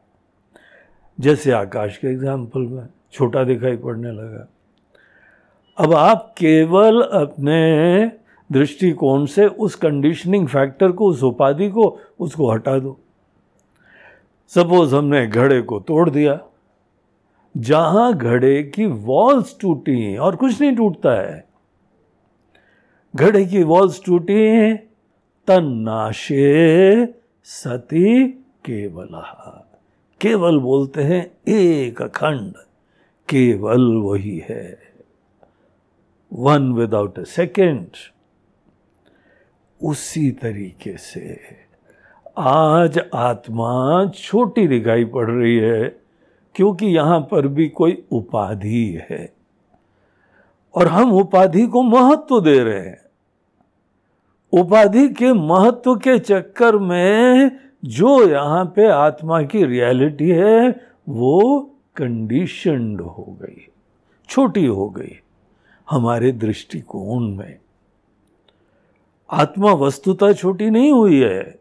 जैसे 1.18 1.52
आकाश 1.52 1.96
के 1.96 2.08
एग्ज़ाम्पल 2.08 2.60
में, 2.60 2.86
छोटा 3.12 3.44
दिखाई 3.44 3.76
पड़ने 3.76 4.12
लगा। 4.12 4.46
अब 5.78 5.94
आप 5.94 6.34
केवल 6.38 7.00
अपने 7.02 7.60
दृष्टिकोण 8.52 9.26
से 9.26 9.46
उस 9.46 9.74
कंडीशनिंग 9.74 10.48
फैक्टर 10.48 10.92
को, 10.92 11.06
उस 11.06 11.22
उपाधि 11.22 11.68
को, 11.68 11.98
उसको 12.20 12.50
हटा 12.50 12.78
दो। 12.78 13.00
सपोज़ 14.48 14.94
हमने 14.94 15.26
घड़े 15.26 15.62
को 15.62 15.80
तोड़ 15.80 16.10
दिया। 16.10 16.40
जहाँ 17.56 18.18
घड़े 18.18 18.62
की 18.62 18.86
वॉल्स 18.86 19.56
टूटी 19.60 20.16
और 20.16 20.36
कुछ 20.36 20.60
नहीं 20.60 20.76
टूटता 20.76 21.10
है। 21.10 21.48
घड़े 23.16 23.46
की 23.46 23.62
वॉल्स 23.62 24.04
टूटी 24.04 24.74
तन्नाशे 25.46 27.06
सती 27.44 28.28
केवल। 28.64 29.08
केवल 30.20 30.58
बोलते 30.58 31.02
हैं 31.02 31.30
एक 31.48 32.02
अखंड। 32.02 32.52
केवल 33.28 33.96
वही 33.96 34.42
है। 34.48 34.78
वन 36.32 36.72
विदाउट 36.72 37.18
अ 37.18 37.22
सेकेंड 37.22 37.86
उसी 39.82 40.30
तरीके 40.30 40.96
से। 40.96 41.40
आज 42.38 42.98
आत्मा 43.14 44.06
छोटी 44.14 44.66
दिखाई 44.68 45.04
पड़ 45.04 45.30
रही 45.30 45.56
है, 45.56 46.00
क्योंकि 46.54 46.86
यहाँ 46.86 47.20
पर 47.20 47.46
भी 47.46 47.68
कोई 47.68 48.04
उपाधि 48.12 49.00
है। 49.10 49.32
और 50.74 50.86
हम 50.86 51.12
उपाधि 51.12 51.66
को 51.66 51.82
महत्व 51.82 52.40
दे 52.40 52.58
रहे 52.58 52.80
हैं। 52.80 53.00
उपाधि 54.52 55.08
के 55.08 55.32
महत्व 55.32 55.94
के 55.96 56.18
चक्कर 56.18 56.76
में 56.76 57.50
जो 57.84 58.28
यहाँ 58.28 58.64
पे 58.64 58.86
आत्मा 58.86 59.42
की 59.42 59.64
रियलिटी 59.64 60.28
है, 60.28 60.70
वो 61.08 61.60
कंडीशनड 61.96 63.00
हो 63.00 63.38
गई, 63.42 63.68
छोटी 64.28 64.66
हो 64.66 64.88
गई। 64.88 65.20
हमारे 65.90 66.32
दृष्टिकोण 66.32 67.28
में। 67.28 67.59
आत्मा 69.32 69.72
वस्तुता 69.72 70.32
छोटी 70.32 70.70
नहीं 70.70 70.92
हुई 70.92 71.20
है। 71.20 71.60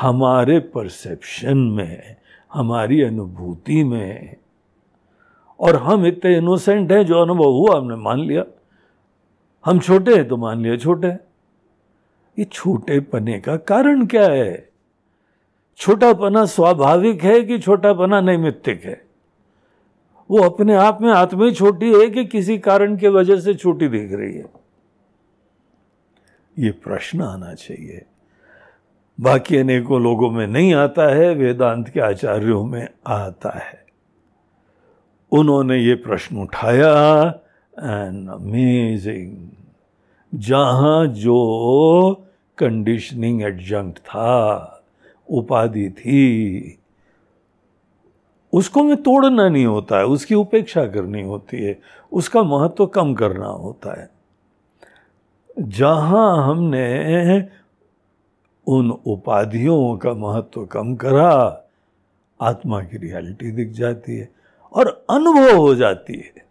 हमारे 0.00 0.58
परसेप्शन 0.58 1.58
में, 1.58 2.16
हमारी 2.52 3.02
अनुभूति 3.02 3.84
में, 3.84 4.36
और 5.60 5.76
हम 5.76 6.06
इतने 6.06 6.36
इनोसेंट 6.36 6.92
हैं 6.92 7.06
जो 7.06 7.22
अनुभव 7.22 7.44
हुआ, 7.44 7.76
हमने 7.76 7.96
मान 7.96 8.20
लिया। 8.20 8.44
हम 9.66 9.78
छोटे 9.78 10.14
हैं 10.14 10.28
तो 10.28 10.36
मान 10.36 10.62
लिया 10.62 10.76
छोटे 10.76 11.06
हैं। 11.06 11.20
ये 12.38 12.44
छोटे 12.44 13.00
पने 13.00 13.40
का 13.40 13.56
कारण 13.56 14.06
क्या 14.06 14.26
है? 14.26 14.68
छोटा 15.76 16.12
पना 16.12 16.44
स्वाभाविक 16.44 17.24
है 17.24 17.42
कि 17.42 17.58
छोटा 17.58 17.92
पना 17.92 18.20
नैमित्तिक 18.20 18.84
है? 18.84 19.04
वो 20.30 20.38
अपने 20.38 20.74
आप 20.74 21.02
में 21.02 21.12
आत्मा 21.12 21.44
ही 21.44 21.52
छोटी 21.52 22.00
है 22.00 22.10
कि 22.10 22.24
किसी 22.24 22.58
कारण 22.58 22.96
के 22.96 23.08
वजह 23.08 23.40
से 23.40 23.54
छोटी 23.54 23.88
दिख 23.88 24.12
रही 24.12 24.34
है? 24.34 24.57
ये 26.58 26.70
प्रश्न 26.70 27.22
आना 27.22 27.54
चाहिए। 27.54 28.04
बाकी 29.20 29.56
अनेकों 29.56 30.02
लोगों 30.02 30.30
में 30.30 30.46
नहीं 30.46 30.74
आता 30.74 31.14
है, 31.14 31.34
वेदांत 31.34 31.88
के 31.88 32.00
आचार्यों 32.00 32.64
में 32.64 32.88
आता 33.06 33.58
है। 33.58 33.86
उन्होंने 35.32 35.78
ये 35.78 35.94
प्रश्न 35.94 36.38
उठाया 36.38 37.28
एंड 37.78 38.30
अमेजिंग 38.30 39.48
जहाँ 40.34 41.06
जो 41.06 42.26
कंडीशनिंग 42.58 43.42
एडजंक्ट 43.42 43.98
था, 43.98 44.84
उपाधि 45.30 45.90
थी, 45.90 46.78
उसको 48.52 48.82
में 48.82 48.96
तोड़ना 48.96 49.48
नहीं 49.48 49.66
होता 49.66 49.98
है, 49.98 50.04
उसकी 50.04 50.34
उपेक्षा 50.34 50.86
करनी 50.86 51.22
होती 51.22 51.64
है, 51.64 51.78
उसका 52.12 52.42
महत्व 52.42 52.86
कम 52.86 53.14
करना 53.14 53.46
होता 53.46 54.00
है। 54.00 54.17
जहाँ 55.60 56.44
हमने 56.44 57.48
उन 58.66 58.90
उपाधियों 58.90 59.96
का 59.96 60.12
महत्व 60.12 60.64
कम 60.66 60.94
करा, 60.94 61.64
आत्मा 62.40 62.80
की 62.80 62.96
रियलिटी 62.96 63.50
दिख 63.50 63.70
जाती 63.72 64.16
है 64.16 64.28
और 64.72 65.06
अनुभव 65.10 65.56
हो 65.56 65.74
जाती 65.74 66.16
है 66.16 66.46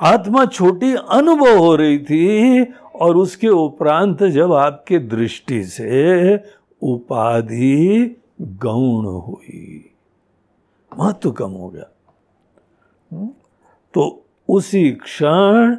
आत्मा 0.00 0.44
छोटी 0.46 0.94
अनुभव 0.94 1.58
हो 1.58 1.74
रही 1.76 1.98
थी 1.98 2.64
और 2.94 3.16
उसके 3.16 3.48
उपरांत 3.48 4.22
जब 4.22 4.52
आपके 4.52 4.98
दृष्टि 4.98 5.64
से 5.64 6.36
उपाधि 6.82 8.16
गौण 8.40 9.04
हुई, 9.04 9.90
महत्व 10.98 11.30
कम 11.30 11.50
हो 11.50 11.68
गया? 11.68 11.90
तो 13.94 14.24
उसी 14.48 14.90
क्षण 14.90 15.76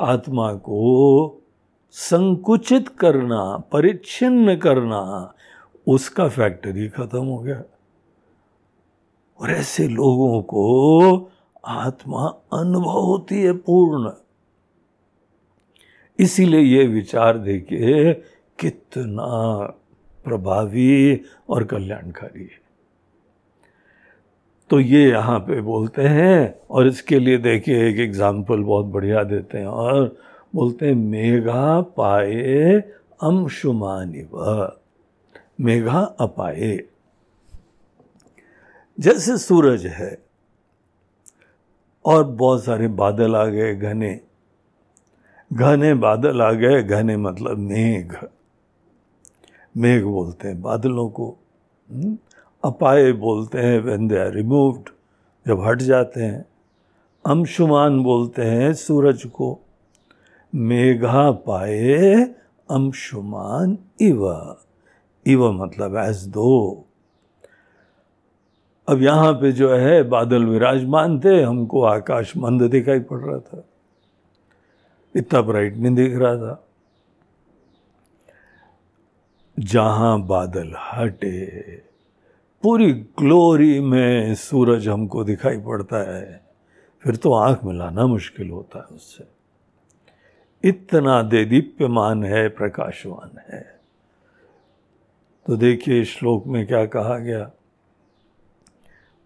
आत्मा 0.00 0.54
को 0.54 1.42
संकुचित 1.90 2.88
करना, 2.88 3.56
परिच्छिन्न 3.56 4.56
करना, 4.56 5.34
उसका 5.88 6.28
फैक्टरी 6.28 6.88
खत्म 6.88 7.24
हो 7.24 7.38
गया। 7.38 7.62
और 9.40 9.50
ऐसे 9.50 9.88
लोगों 9.88 10.42
को 10.42 11.30
आत्मा 11.64 12.26
अनुभव 12.52 12.90
होती 12.90 13.42
है 13.42 13.52
पूर्ण। 13.52 14.12
इसीलिए 16.18 16.60
ये 16.60 16.86
विचार 16.86 17.38
देखिए, 17.38 18.14
कितना 18.58 19.56
प्रभावी 20.24 21.20
और 21.48 21.64
कल्याणकारी 21.64 22.42
है। 22.42 22.59
तो 24.70 24.80
ये 24.80 25.08
यहाँ 25.10 25.38
पे 25.38 25.60
बोलते 25.60 26.02
हैं, 26.02 26.54
और 26.70 26.86
इसके 26.86 27.18
लिए 27.18 27.38
देखिए 27.38 27.88
एक 27.88 27.98
एग्ज़ाम्पल 27.98 28.62
बहुत 28.62 28.86
बढ़िया 28.86 29.22
देते 29.24 29.58
हैं, 29.58 29.66
और 29.66 30.16
बोलते 30.54 30.86
हैं, 30.86 30.94
मेघा 30.94 31.80
पाए 31.80 32.82
अम 33.22 33.44
व, 33.44 34.70
मेघा 35.60 36.00
अपाए। 36.20 36.78
जैसे 38.98 39.36
सूरज 39.38 39.86
है, 39.86 40.16
और 42.04 42.24
बहुत 42.24 42.64
सारे 42.64 42.88
बादल 42.88 43.36
आ 43.36 43.44
गए, 43.44 43.74
घने। 43.74 44.20
घने 45.50 45.94
बादल 45.94 46.42
आ 46.42 46.52
गए, 46.52 46.82
घने 46.82 47.16
मतलब 47.16 47.58
मेघ। 47.58 48.12
मेघ 49.74 50.02
बोलते 50.02 50.48
हैं 50.48 50.60
बादलों 50.62 51.08
को। 51.10 51.36
हम्म? 51.88 52.18
अपाए 52.64 53.12
बोलते 53.12 53.58
हैं 53.58 53.80
वेन 53.80 54.08
दे 54.08 54.18
आर 54.18 54.32
रिमूव्ड 54.32 54.88
जब 55.46 55.60
हट 55.60 55.78
जाते 55.78 56.22
हैं। 56.22 56.46
अंशुमान 57.26 58.02
बोलते 58.02 58.42
हैं 58.42 58.74
सूरज 58.74 59.24
को, 59.24 59.60
मेघा 60.54 61.30
पाए 61.30 62.22
अंशुमान 62.70 63.78
इव। 64.00 64.56
इव 65.26 65.52
मतलब 65.52 65.96
एज 65.96 66.26
दो 66.26 66.86
अब 68.88 69.02
यहाँ 69.02 69.32
पे 69.32 69.52
जो 69.52 69.74
है, 69.74 70.02
बादल 70.02 70.44
विराजमान 70.44 71.20
थे, 71.20 71.42
हमको 71.42 71.82
आकाश 71.82 72.36
मंद 72.36 72.62
दिखाई 72.62 73.00
पड़ 73.00 73.18
रहा 73.18 73.38
था। 73.38 73.64
इतना 75.16 75.40
ब्राइट 75.42 75.76
नहीं 75.76 75.94
दिख 75.94 76.16
रहा 76.16 76.36
था। 76.36 76.66
जहाँ 79.58 80.22
बादल 80.22 80.74
हटे 80.92 81.89
पूरी 82.62 82.92
ग्लोरी 82.92 83.80
में 83.80 84.34
सूरज 84.34 84.88
हमको 84.88 85.24
दिखाई 85.24 85.58
पड़ता 85.58 86.18
है। 86.18 86.44
फिर 87.04 87.16
तो 87.16 87.34
आँख 87.34 87.64
मिलाना 87.64 88.06
मुश्किल 88.06 88.50
होता 88.50 88.78
है 88.78 88.84
उससे। 88.84 89.24
इतना 90.68 91.22
दे 91.22 91.44
दीप्यमान 91.44 92.24
है, 92.24 92.48
प्रकाशवान 92.48 93.38
है। 93.50 93.80
तो 95.46 95.56
देखिए 95.56 96.04
श्लोक 96.04 96.46
में 96.46 96.66
क्या 96.66 96.86
कहा 96.86 97.18
गया? 97.18 97.44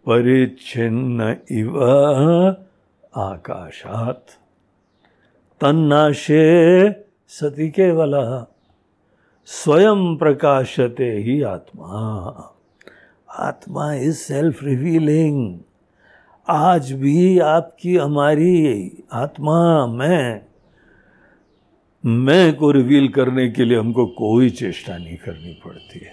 परिच्छिन्न 0.06 1.36
इव 1.50 1.84
आकाशात। 3.16 4.26
तन्नाशे 5.60 6.90
सती 7.28 7.70
केवल। 7.70 8.46
स्वयं 9.46 10.16
प्रकाशते 10.16 11.12
ही 11.12 11.42
आत्मा। 11.42 12.50
आत्मा 13.38 13.94
इज़ 13.94 14.16
सेल्फ 14.16 14.64
रिवीलिंग 14.64 15.58
आज 16.48 16.92
भी 16.92 17.38
आपकी 17.38 17.96
हमारी 17.96 18.92
आत्मा, 19.12 19.86
मैं 19.86 20.40
मैं 22.06 22.56
को 22.56 22.70
रिवील 22.70 23.08
करने 23.08 23.50
के 23.50 23.64
लिए 23.64 23.78
हमको 23.78 24.06
कोई 24.06 24.50
चेष्टा 24.50 24.98
नहीं 24.98 25.16
करनी 25.16 25.60
पड़ती 25.64 25.98
है। 25.98 26.12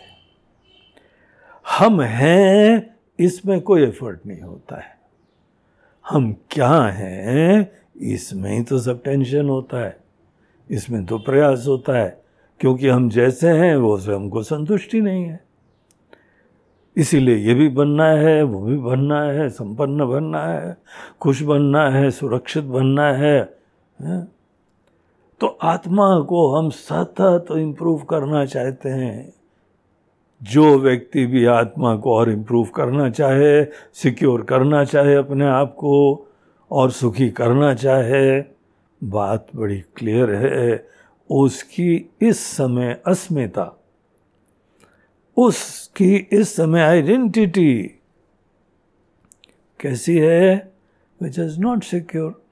हम 1.77 2.01
हैं, 2.01 2.95
इसमें 3.19 3.61
कोई 3.61 3.83
एफर्ट 3.83 4.19
नहीं 4.25 4.41
होता 4.41 4.75
है। 4.75 4.97
हम 6.09 6.33
क्या 6.51 6.81
हैं, 6.81 7.71
इसमें 8.01 8.51
ही 8.51 8.63
तो 8.63 8.79
सब 8.79 9.03
टेंशन 9.03 9.49
होता 9.49 9.85
है। 9.85 9.97
इसमें 10.69 11.05
तो 11.05 11.17
प्रयास 11.17 11.63
होता 11.67 11.97
है, 11.97 12.23
क्योंकि 12.59 12.87
हम 12.87 13.09
जैसे 13.09 13.49
हैं, 13.49 13.75
वो 13.75 13.97
से 13.97 14.13
हमको 14.13 14.43
संतुष्टि 14.43 15.01
नहीं 15.01 15.25
है। 15.25 15.50
इसीलिए 17.01 17.35
ये 17.35 17.53
भी 17.53 17.69
बनना 17.69 18.05
है, 18.05 18.43
वो 18.43 18.61
भी 18.61 18.77
बनना 18.77 19.21
है, 19.23 19.49
संपन्न 19.49 20.05
बनना 20.05 20.43
है, 20.43 20.77
खुश 21.21 21.41
बनना 21.41 21.89
है, 21.89 22.11
सुरक्षित 22.11 22.63
बनना 22.63 23.07
है? 23.13 23.43
तो 25.39 25.47
आत्मा 25.47 26.19
को 26.19 26.55
हम 26.55 26.69
सतत 26.69 27.45
इम्प्रूव 27.51 28.01
करना 28.03 28.45
चाहते 28.45 28.89
हैं 28.89 29.33
जो 30.41 30.79
व्यक्ति 30.79 31.25
भी 31.25 31.45
आत्मा 31.45 31.95
को 31.95 32.15
और 32.15 32.29
इम्प्रूव 32.29 32.65
करना 32.65 33.09
चाहे 33.09 33.63
सिक्योर 33.93 34.41
करना 34.41 34.83
चाहे 34.85 35.15
अपने 35.15 35.45
आप 35.45 35.73
को, 35.73 36.27
और 36.71 36.91
सुखी 36.91 37.29
करना 37.29 37.73
चाहे, 37.73 38.41
बात 39.03 39.47
बड़ी 39.55 39.79
क्लियर 39.95 40.33
है, 40.35 40.87
उसकी 41.29 42.09
इस 42.21 42.39
समय 42.39 43.01
अस्मिता 43.07 43.80
उसकी 45.37 46.15
इस 46.15 46.55
समय 46.55 46.81
आइडेंटिटी 46.81 47.83
कैसी 49.79 50.17
है 50.17 50.71
which 51.23 51.39
is 51.39 51.59
not 51.59 51.83
secure 51.83 52.43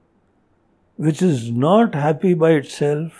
which 0.99 1.23
is 1.23 1.51
not 1.51 1.95
happy 1.95 2.35
by 2.35 2.55
itself 2.65 3.11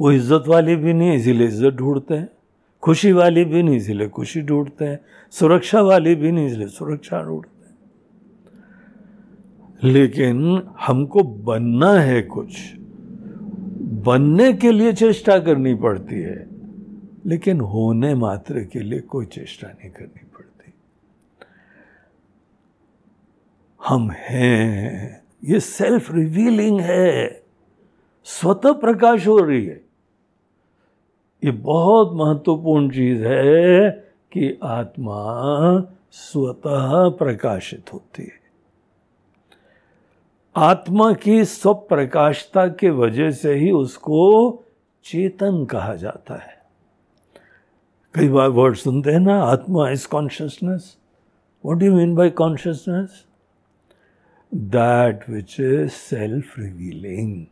वो 0.00 0.12
इज़्ज़त 0.12 0.44
वाली 0.48 0.76
भी 0.76 0.92
नहीं, 0.92 1.12
इसीलिए 1.12 1.46
इज़्ज़त 1.46 1.74
ढूंढते 1.74 2.14
हैं। 2.14 2.28
खुशी 2.82 3.12
वाली 3.12 3.44
भी 3.44 3.62
नहीं, 3.62 3.76
इसीलिए 3.76 4.08
खुशी 4.08 4.42
ढूंढते 4.42 4.84
हैं। 4.84 5.00
सुरक्षा 5.30 5.80
वाली 5.80 6.14
भी 6.14 6.32
नहीं, 6.32 6.46
इसलिए 6.46 6.66
सुरक्षा 6.66 7.22
ढूंढते 7.22 7.66
हैं। 7.66 7.74
लेकिन 9.92 10.62
हमको 10.80 11.22
बनना 11.22 11.92
है 11.92 12.22
कुछ। 12.22 12.60
बनने 14.04 14.52
के 14.52 14.72
लिए 14.72 14.92
चेष्टा 14.92 15.38
करनी 15.38 15.74
पड़ती 15.74 16.20
है। 16.20 16.59
लेकिन 17.26 17.60
होने 17.60 18.14
मात्र 18.14 18.64
के 18.64 18.80
लिए 18.80 19.00
कोई 19.00 19.26
चेष्टा 19.26 19.68
नहीं 19.68 19.90
करनी 19.90 20.22
पड़ती। 20.24 20.72
हम 23.86 24.10
हैं, 24.10 25.22
ये 25.44 25.60
सेल्फ 25.60 26.12
रिवीलिंग 26.12 26.80
है, 26.80 27.42
स्वतः 28.24 28.72
प्रकाश 28.72 29.26
हो 29.26 29.38
रही 29.38 29.66
है। 29.66 29.84
ये 31.44 31.50
बहुत 31.50 32.12
महत्वपूर्ण 32.14 32.90
चीज़ 32.90 33.24
है 33.24 33.90
कि 34.32 34.58
आत्मा 34.62 35.22
स्वतः 36.12 37.08
प्रकाशित 37.08 37.92
होती 37.92 38.22
है। 38.22 38.40
आत्मा 40.56 41.12
की 41.12 41.44
स्वप्रकाशता 41.44 42.68
के 42.68 42.90
वजह 42.90 43.30
से 43.30 43.54
ही 43.54 43.70
उसको 43.70 44.64
चेतन 45.04 45.64
कहा 45.64 45.94
जाता 45.94 46.34
है। 46.34 46.59
कई 48.14 48.28
बार 48.28 48.48
वर्ड 48.48 48.76
सुनते 48.76 49.10
हैं 49.10 49.18
ना, 49.20 49.34
आत्मा 49.42 49.88
is 49.90 50.06
consciousness 50.08 50.96
what 51.64 51.82
you 51.82 51.94
mean 51.94 52.14
by 52.14 52.30
consciousness 52.30 53.24
that 54.52 55.28
which 55.30 55.54
is 55.60 55.88
self 55.88 56.58
revealing 56.58 57.44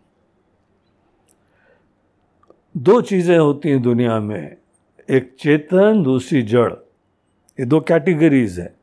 दो 2.75 3.01
चीज़ें 3.01 3.37
होती 3.38 3.68
हैं 3.68 3.83
दुनिया 3.83 4.18
में, 4.21 4.57
एक 5.11 5.35
चेतन, 5.40 6.03
दूसरी 6.03 6.42
जड़। 6.42 6.73
ये 7.59 7.64
दो 7.64 7.81
कैटेगरीज 7.81 8.59
है। 8.61 8.75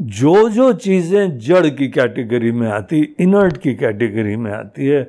जो 0.00 0.48
जो 0.48 0.72
चीज़ें 0.72 1.38
जड़ 1.38 1.68
की 1.68 1.88
कैटेगरी 1.88 2.52
में 2.52 2.68
आती 2.68 3.00
इनर्ट 3.20 3.56
की 3.56 3.74
कैटेगरी 3.74 4.36
में 4.36 4.50
आती 4.52 4.86
है, 4.86 5.02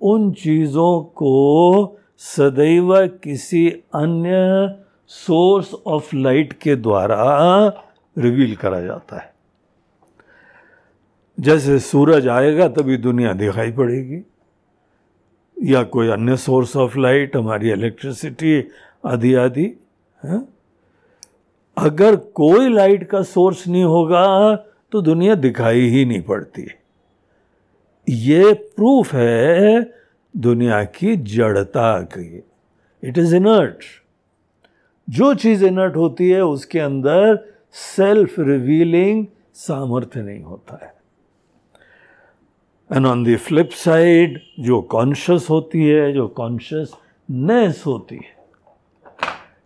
उन 0.00 0.32
चीज़ों 0.32 1.02
को 1.02 1.98
सदैव 2.20 2.94
किसी 3.24 3.68
अन्य 3.94 4.32
सोर्स 5.10 5.72
ऑफ़ 5.86 6.14
लाइट 6.16 6.52
के 6.52 6.74
द्वारा 6.76 7.24
रिवील 8.16 8.54
करा 8.56 8.80
जाता 8.80 9.16
है। 9.16 9.32
जैसे 11.38 11.78
सूरज 11.78 12.28
आएगा 12.28 12.68
तभी 12.68 12.96
दुनिया 12.96 13.32
दिखाई 13.32 13.72
पड़ेगी, 13.72 14.20
या 15.56 15.82
कोई 15.84 16.08
अन्य 16.08 16.36
सोर्स 16.36 16.76
ऑफ़ 16.76 16.98
लाइट, 16.98 17.36
हमारी 17.36 17.70
इलेक्ट्रिसिटी 17.72 18.62
आदि 19.06 19.34
आदि 19.34 19.66
अगर 21.76 22.16
कोई 22.16 22.68
लाइट 22.68 23.04
का 23.04 23.22
सोर्स 23.24 23.66
नहीं 23.68 23.84
होगा 23.84 24.54
तो 24.92 25.00
दुनिया 25.02 25.34
दिखाई 25.34 25.80
ही 25.80 26.04
नहीं 26.04 26.22
पड़ती। 26.22 26.66
ये 28.08 28.52
प्रूफ 28.52 29.12
है 29.14 29.82
दुनिया 30.34 30.82
की 30.84 31.16
जड़ता 31.16 32.00
की 32.16 32.42
इट 33.02 33.18
इज़ 33.18 33.36
इनर्ट 33.36 33.84
जो 35.08 35.34
चीज़ 35.34 35.64
इनर्ट 35.64 35.96
होती 35.96 36.30
है, 36.30 36.40
उसके 36.44 36.78
अंदर 36.80 37.38
सेल्फ 37.72 38.38
रिवीलिंग 38.38 39.26
सामर्थ्य 39.54 40.22
नहीं 40.22 40.42
होता 40.42 40.78
है। 40.82 40.92
And 42.90 43.06
on 43.06 43.24
the 43.24 43.36
flip 43.36 43.70
side 43.70 44.40
जो 44.60 44.80
कॉन्शियस 44.82 45.46
होती 45.50 45.84
है, 45.86 46.12
जो 46.12 46.28
कॉन्शियसनेस 46.28 47.82
होती 47.86 48.16
है 48.16 48.32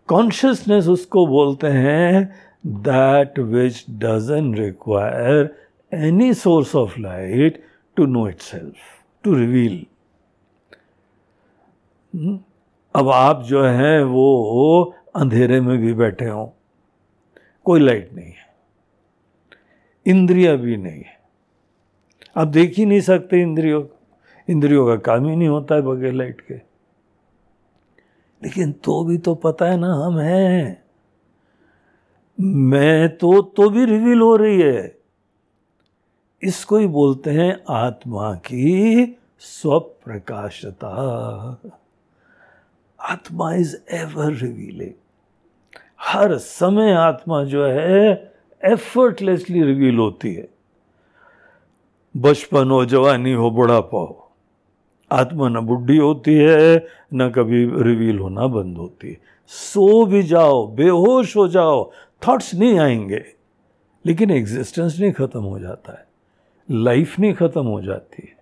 कॉन्शियसनेस 0.09 0.87
उसको 0.89 1.27
बोलते 1.27 1.67
हैं 1.67 2.25
that 2.67 3.39
which 3.39 3.85
doesn't 3.91 4.55
require 4.55 5.55
any 5.93 6.33
source 6.35 6.75
of 6.77 6.99
light 7.01 7.63
to 7.97 8.07
know 8.07 8.29
itself 8.41 8.75
to 9.25 9.35
reveal 9.35 9.85
अब 12.95 13.09
आप 13.09 13.43
जो 13.43 13.65
हैं 13.65 14.03
वो 14.03 14.95
अंधेरे 15.17 15.61
में 15.61 15.79
भी 15.79 15.95
बैठे 15.95 16.25
हों। 16.25 16.49
कोई 17.65 17.81
लाइट 17.81 18.13
नहीं 18.13 18.27
है। 18.27 18.55
इंद्रिया 20.07 20.55
भी 20.55 20.77
नहीं 20.77 21.03
है। 21.03 21.21
आप 22.37 22.49
देख 22.49 22.75
ही 22.75 22.87
नहीं 22.87 23.01
सकते 23.01 23.41
इंद्रियों 23.41 23.85
इंद्रियों 24.51 24.87
का 24.87 24.97
काम 24.97 25.29
ही 25.29 25.37
नहीं 25.37 25.49
होता 25.49 25.75
है 25.75 25.83
बगैर 25.83 26.13
लाइट 26.13 26.41
के। 26.41 26.55
लेकिन 28.43 28.73
तो 28.73 29.05
भी 29.05 29.19
तो 29.19 29.35
पता 29.35 29.67
है 29.67 29.77
ना 29.77 29.95
हम 29.95 30.19
हैं। 30.19 30.85
मैं 32.41 33.17
तो 33.17 33.43
तो 33.43 33.71
भी 33.71 33.85
रिवील 33.85 34.21
हो 34.21 34.37
रही 34.37 34.61
है। 34.61 34.99
इसको 36.43 36.77
ही 36.77 36.87
बोलते 36.87 37.31
हैं 37.31 37.65
आत्मा 37.71 38.35
की 38.35 39.19
स्वप्रकाशता। 39.39 40.91
आत्मा 43.01 43.55
इज़ 43.55 43.77
एवर 43.91 44.33
रिवीलिंग 44.33 44.91
हर 46.03 46.39
समय 46.39 46.93
आत्मा 46.93 47.45
जो 47.45 47.67
है 47.67 48.35
एफर्टलेसली 48.65 49.63
रिवील 49.63 49.99
होती 49.99 50.35
है। 50.35 50.49
बचपन 52.17 52.71
हो, 52.71 52.85
जवानी 52.85 53.33
हो, 53.33 53.51
बुढ़ापा 53.51 53.99
हो। 53.99 54.31
आत्मा 55.13 55.49
न 55.49 55.61
बुढ़ी 55.61 55.97
होती 55.97 56.35
है, 56.35 56.87
न 57.15 57.31
कभी 57.31 57.83
रिवील 57.83 58.19
होना 58.19 58.47
बंद 58.47 58.77
होती 58.77 59.09
है। 59.09 59.21
सो 59.47 60.07
भी 60.07 60.23
जाओ, 60.23 60.67
बेहोश 60.67 61.37
हो 61.37 61.49
जाओ 61.49 61.91
थॉट्स 62.29 62.55
नहीं 62.55 62.79
आएँगे। 62.79 63.25
लेकिन 64.07 64.31
एग्जिस्टेंस 64.31 64.99
नहीं 65.01 65.13
खत्म 65.13 65.41
हो 65.41 65.59
जाता 65.59 65.93
है। 65.93 66.09
लाइफ 66.71 67.19
नहीं 67.19 67.35
खत्म 67.35 67.67
हो 67.67 67.83
जाती 67.83 68.29
है। 68.29 68.38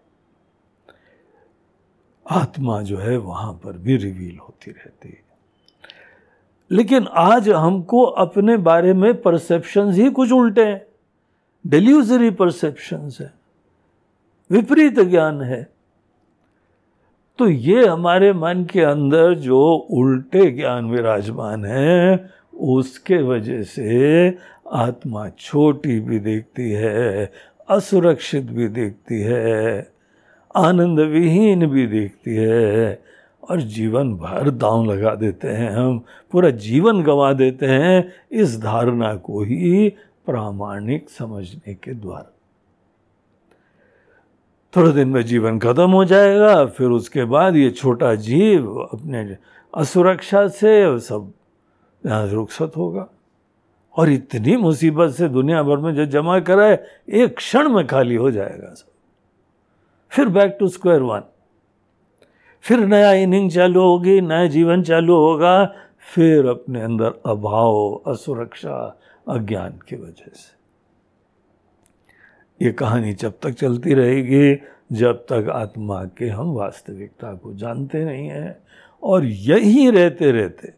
आत्मा 2.30 2.82
जो 2.82 2.98
है 2.98 3.16
वहाँ 3.16 3.52
पर 3.52 3.72
भी 3.72 3.96
रिवील 3.96 4.38
होती 4.38 4.70
रहती 4.70 5.08
है। 5.08 5.22
लेकिन 6.70 7.06
आज 7.12 7.48
हमको 7.48 8.02
अपने 8.02 8.56
बारे 8.56 8.92
में 8.92 9.22
परसेप्शंस 9.22 9.96
ही 9.96 10.10
कुछ 10.10 10.32
उल्टे 10.32 10.64
हैं। 10.64 10.86
डेल्यूजरी 11.66 12.30
परसेप्शंस 12.30 13.18
है। 13.20 13.32
विपरीत 14.50 15.00
ज्ञान 15.00 15.42
है। 15.42 15.72
तो 17.38 17.48
ये 17.48 17.86
हमारे 17.86 18.32
मन 18.32 18.64
के 18.64 18.80
अंदर 18.80 19.34
जो 19.34 19.86
उल्टे 19.90 20.50
ज्ञान 20.50 20.90
विराजमान 20.90 21.64
है, 21.64 22.30
उसके 22.54 23.16
वजह 23.16 23.62
से 23.62 24.28
आत्मा 24.72 25.28
छोटी 25.28 26.00
भी 26.00 26.18
देखती 26.18 26.70
है, 26.70 27.32
असुरक्षित 27.68 28.42
भी 28.42 28.68
देखती 28.68 29.20
है। 29.20 29.95
आनंद 30.57 31.01
विहीन 31.01 31.66
भी 31.66 31.87
देखती 31.87 32.37
है 32.37 33.03
और 33.51 33.61
जीवन 33.61 34.14
भर 34.14 34.51
दांव 34.51 34.85
लगा 34.85 35.14
देते 35.14 35.49
हैं 35.49 35.71
हम, 35.71 36.05
पूरा 36.33 36.51
जीवन 36.51 37.03
गंवा 37.03 37.33
देते 37.33 37.66
हैं 37.66 38.12
इस 38.33 38.61
धारणा 38.61 39.14
को 39.14 39.42
ही 39.42 39.88
प्रामाणिक 40.27 41.11
समझने 41.11 41.75
के 41.75 41.95
द्वारा। 41.95 42.33
थोड़े 44.77 44.92
दिन 44.92 45.09
में 45.09 45.23
जीवन 45.23 45.59
खत्म 45.59 45.90
हो 45.90 46.05
जाएगा, 46.05 46.66
फिर 46.66 46.88
उसके 46.88 47.25
बाद 47.25 47.57
ये 47.57 47.71
छोटा 47.71 48.14
जीव 48.14 48.75
अपने 48.77 49.37
असुरक्षा 49.75 50.49
से 50.49 50.99
सब 51.01 51.33
यहाँ 52.07 52.27
रुखसत 52.29 52.73
होगा। 52.77 53.09
और 53.97 54.11
इतनी 54.11 54.57
मुसीबत 54.57 55.11
से 55.11 55.29
दुनिया 55.29 55.62
भर 55.62 55.77
में 55.77 55.95
जो 55.95 56.07
जमा 56.07 56.40
कराए, 56.40 56.87
एक 57.09 57.37
क्षण 57.37 57.69
में 57.69 57.87
खाली 57.87 58.14
हो 58.14 58.31
जाएगा 58.31 58.75
सब। 58.75 58.90
फिर 60.11 60.29
बैक 60.29 60.57
टू 60.61 60.69
स्क्वायर 60.69 61.03
वन 61.03 61.23
फिर 62.64 62.79
नया 62.79 63.12
इनिंग 63.12 63.51
चालू 63.51 63.81
होगी, 63.81 64.21
नया 64.21 64.47
जीवन 64.47 64.83
चालू 64.83 65.16
होगा, 65.16 65.75
फिर 66.14 66.47
अपने 66.47 66.81
अंदर 66.81 67.14
अभाव, 67.27 68.03
असुरक्षा, 68.07 68.99
अज्ञान 69.29 69.79
की 69.88 69.97
वजह 69.97 70.31
से। 70.35 70.57
ये 72.64 72.73
कहानी 72.73 73.12
जब 73.12 73.38
तक 73.42 73.51
चलती 73.51 73.95
रहेगी, 73.95 74.59
जब 74.92 75.27
तक 75.33 75.49
आत्मा 75.53 76.05
के 76.05 76.29
हम 76.29 76.53
वास्तविकता 76.55 77.35
को 77.35 77.55
जानते 77.55 78.05
नहीं 78.05 78.29
हैं, 78.29 78.57
और 79.03 79.25
यही 79.25 79.90
रहते 79.90 80.31
रहते 80.31 80.73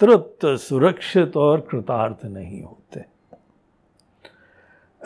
तृप्त, 0.00 0.46
सुरक्षित 0.46 1.36
और 1.36 1.60
कृतार्थ 1.60 2.24
नहीं 2.24 2.62
होते। 2.62 2.85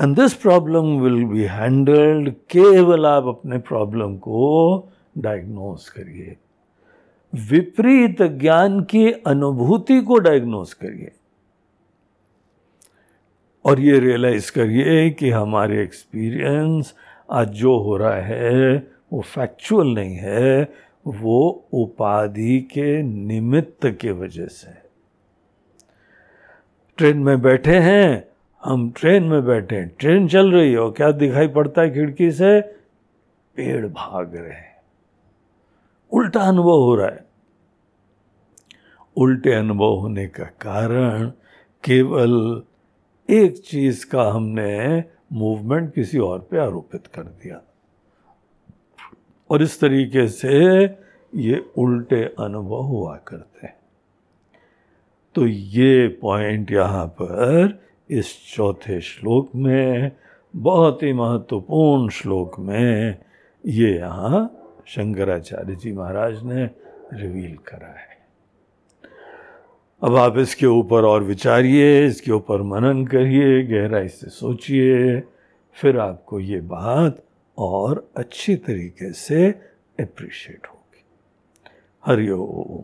And 0.02 0.16
this 0.16 0.34
problem 0.34 1.00
will 1.00 1.24
be 1.24 1.42
handled 1.42 2.30
केवल 2.30 3.06
आप 3.06 3.24
अपने 3.24 3.58
प्रॉब्लम 3.58 4.16
को 4.16 4.88
डायग्नोस 5.18 5.88
करिए। 5.88 6.36
विपरीत 7.34 8.22
ज्ञान 8.22 8.82
की 8.82 9.12
अनुभूति 9.12 10.00
को 10.00 10.18
डायग्नोस 10.18 10.74
करिए। 10.74 11.12
और 13.64 13.80
ये 13.80 13.98
रियलाइज़ 13.98 14.52
करिए 14.52 15.10
कि 15.10 15.30
हमारे 15.30 15.82
एक्सपीरियंस 15.82 16.94
आज 17.30 17.48
जो 17.48 17.78
हो 17.78 17.96
रहा 17.96 18.20
है, 18.20 18.86
वो 19.12 19.20
फैक्चुअल 19.20 19.86
नहीं 19.86 20.16
है, 20.16 20.72
वो 21.06 21.68
उपाधि 21.72 22.60
के 22.60 23.02
निमित्त 23.02 23.86
के 24.00 24.10
वजह 24.10 24.46
से 24.46 24.72
ट्रेन 26.96 27.18
में 27.18 27.42
बैठे 27.42 27.78
हैं 27.78 28.29
हम 28.64 28.92
ट्रेन 28.96 29.22
में 29.22 29.44
बैठे 29.44 29.76
हैं, 29.76 29.96
ट्रेन 29.98 30.28
चल 30.28 30.52
रही 30.52 30.72
है 30.72 30.90
क्या 30.90 31.12
दिखाई 31.12 31.48
पड़ता 31.48 31.82
है 31.82 31.94
खिड़की 31.94 32.30
से? 32.30 32.60
पेड़ 33.56 33.86
भाग 33.86 34.36
रहे 34.36 34.52
हैं। 34.52 34.82
उल्टा 36.12 36.40
अनुभव 36.40 36.70
हो 36.70 36.94
रहा 36.94 37.06
है। 37.06 37.24
उल्टे 39.16 39.52
अनुभव 39.52 39.94
होने 39.94 40.26
का 40.26 40.44
कारण 40.44 41.28
केवल 41.84 42.62
एक 43.30 43.58
चीज़ 43.58 44.06
का 44.06 44.22
हमने 44.22 45.04
मूवमेंट 45.32 45.94
किसी 45.94 46.18
और 46.18 46.48
पे 46.50 46.58
आरोपित 46.58 47.06
कर 47.06 47.22
दिया। 47.22 47.60
और 49.50 49.62
इस 49.62 49.80
तरीके 49.80 50.28
से 50.28 50.84
ये 51.34 51.70
उल्टे 51.78 52.24
अनुभव 52.24 52.82
हुआ 52.82 53.16
करते 53.16 53.66
हैं। 53.66 53.76
तो 55.34 55.46
ये 55.46 56.08
पॉइंट 56.08 56.72
यहाँ 56.72 57.06
पर 57.06 57.82
इस 58.10 58.54
चौथे 58.54 59.00
श्लोक 59.00 59.50
में, 59.54 60.12
बहुत 60.54 61.02
ही 61.02 61.12
महत्वपूर्ण 61.12 62.08
श्लोक 62.08 62.58
में 62.58 63.18
ये 63.64 63.96
यहाँ 63.96 64.56
शंकराचार्य 64.86 65.74
जी 65.74 65.92
महाराज 65.92 66.42
ने 66.42 66.64
रिवील 67.12 67.56
करा 67.66 67.88
है। 67.88 68.18
अब 70.02 70.16
आप 70.16 70.38
इसके 70.38 70.66
ऊपर 70.66 71.04
और 71.04 71.22
विचारिए, 71.22 72.06
इसके 72.06 72.32
ऊपर 72.32 72.62
मनन 72.62 73.04
करिए, 73.06 73.62
गहराई 73.62 74.08
से 74.08 74.30
सोचिए, 74.30 75.20
फिर 75.76 75.98
आपको 75.98 76.40
ये 76.40 76.60
बात 76.60 77.22
और 77.58 78.10
अच्छी 78.16 78.56
तरीके 78.56 79.12
से 79.12 79.48
अप्रिशिएट 80.00 80.66
होगी। 80.66 81.04
हरिओम 82.04 82.82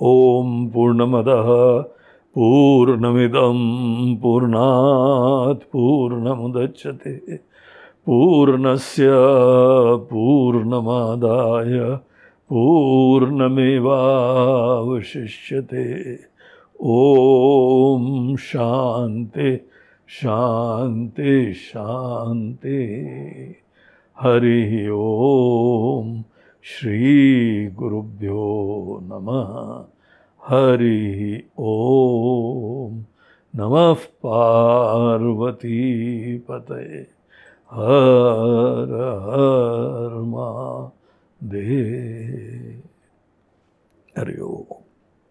ओम 0.00 0.68
पूर्णमद 0.68 1.28
पूर्णमिदम 2.38 3.58
पूर्णात् 4.22 5.62
पूर्णमुदच्यते 5.72 7.36
पूर्णस्य 8.06 9.08
पूर्णमादाय 10.10 11.96
पूर्णमेवावशिष्यते। 12.50 13.48
ॐ 16.82 18.36
शान्ति 18.36 19.66
शान्ति 20.08 21.54
शान्ति। 21.54 22.80
हरिः 24.20 24.90
ॐ 24.92 26.22
श्रीगुरुभ्यो 26.62 28.44
नमः। 29.02 29.84
हरिः 30.50 31.20
ओम 31.70 32.92
नमः 33.54 34.04
पार्वतीपतये 34.24 35.40
हर 37.72 38.92
हर 39.26 40.14
मा 40.32 40.48
दे 41.40 41.64
हरिओम 44.18 44.87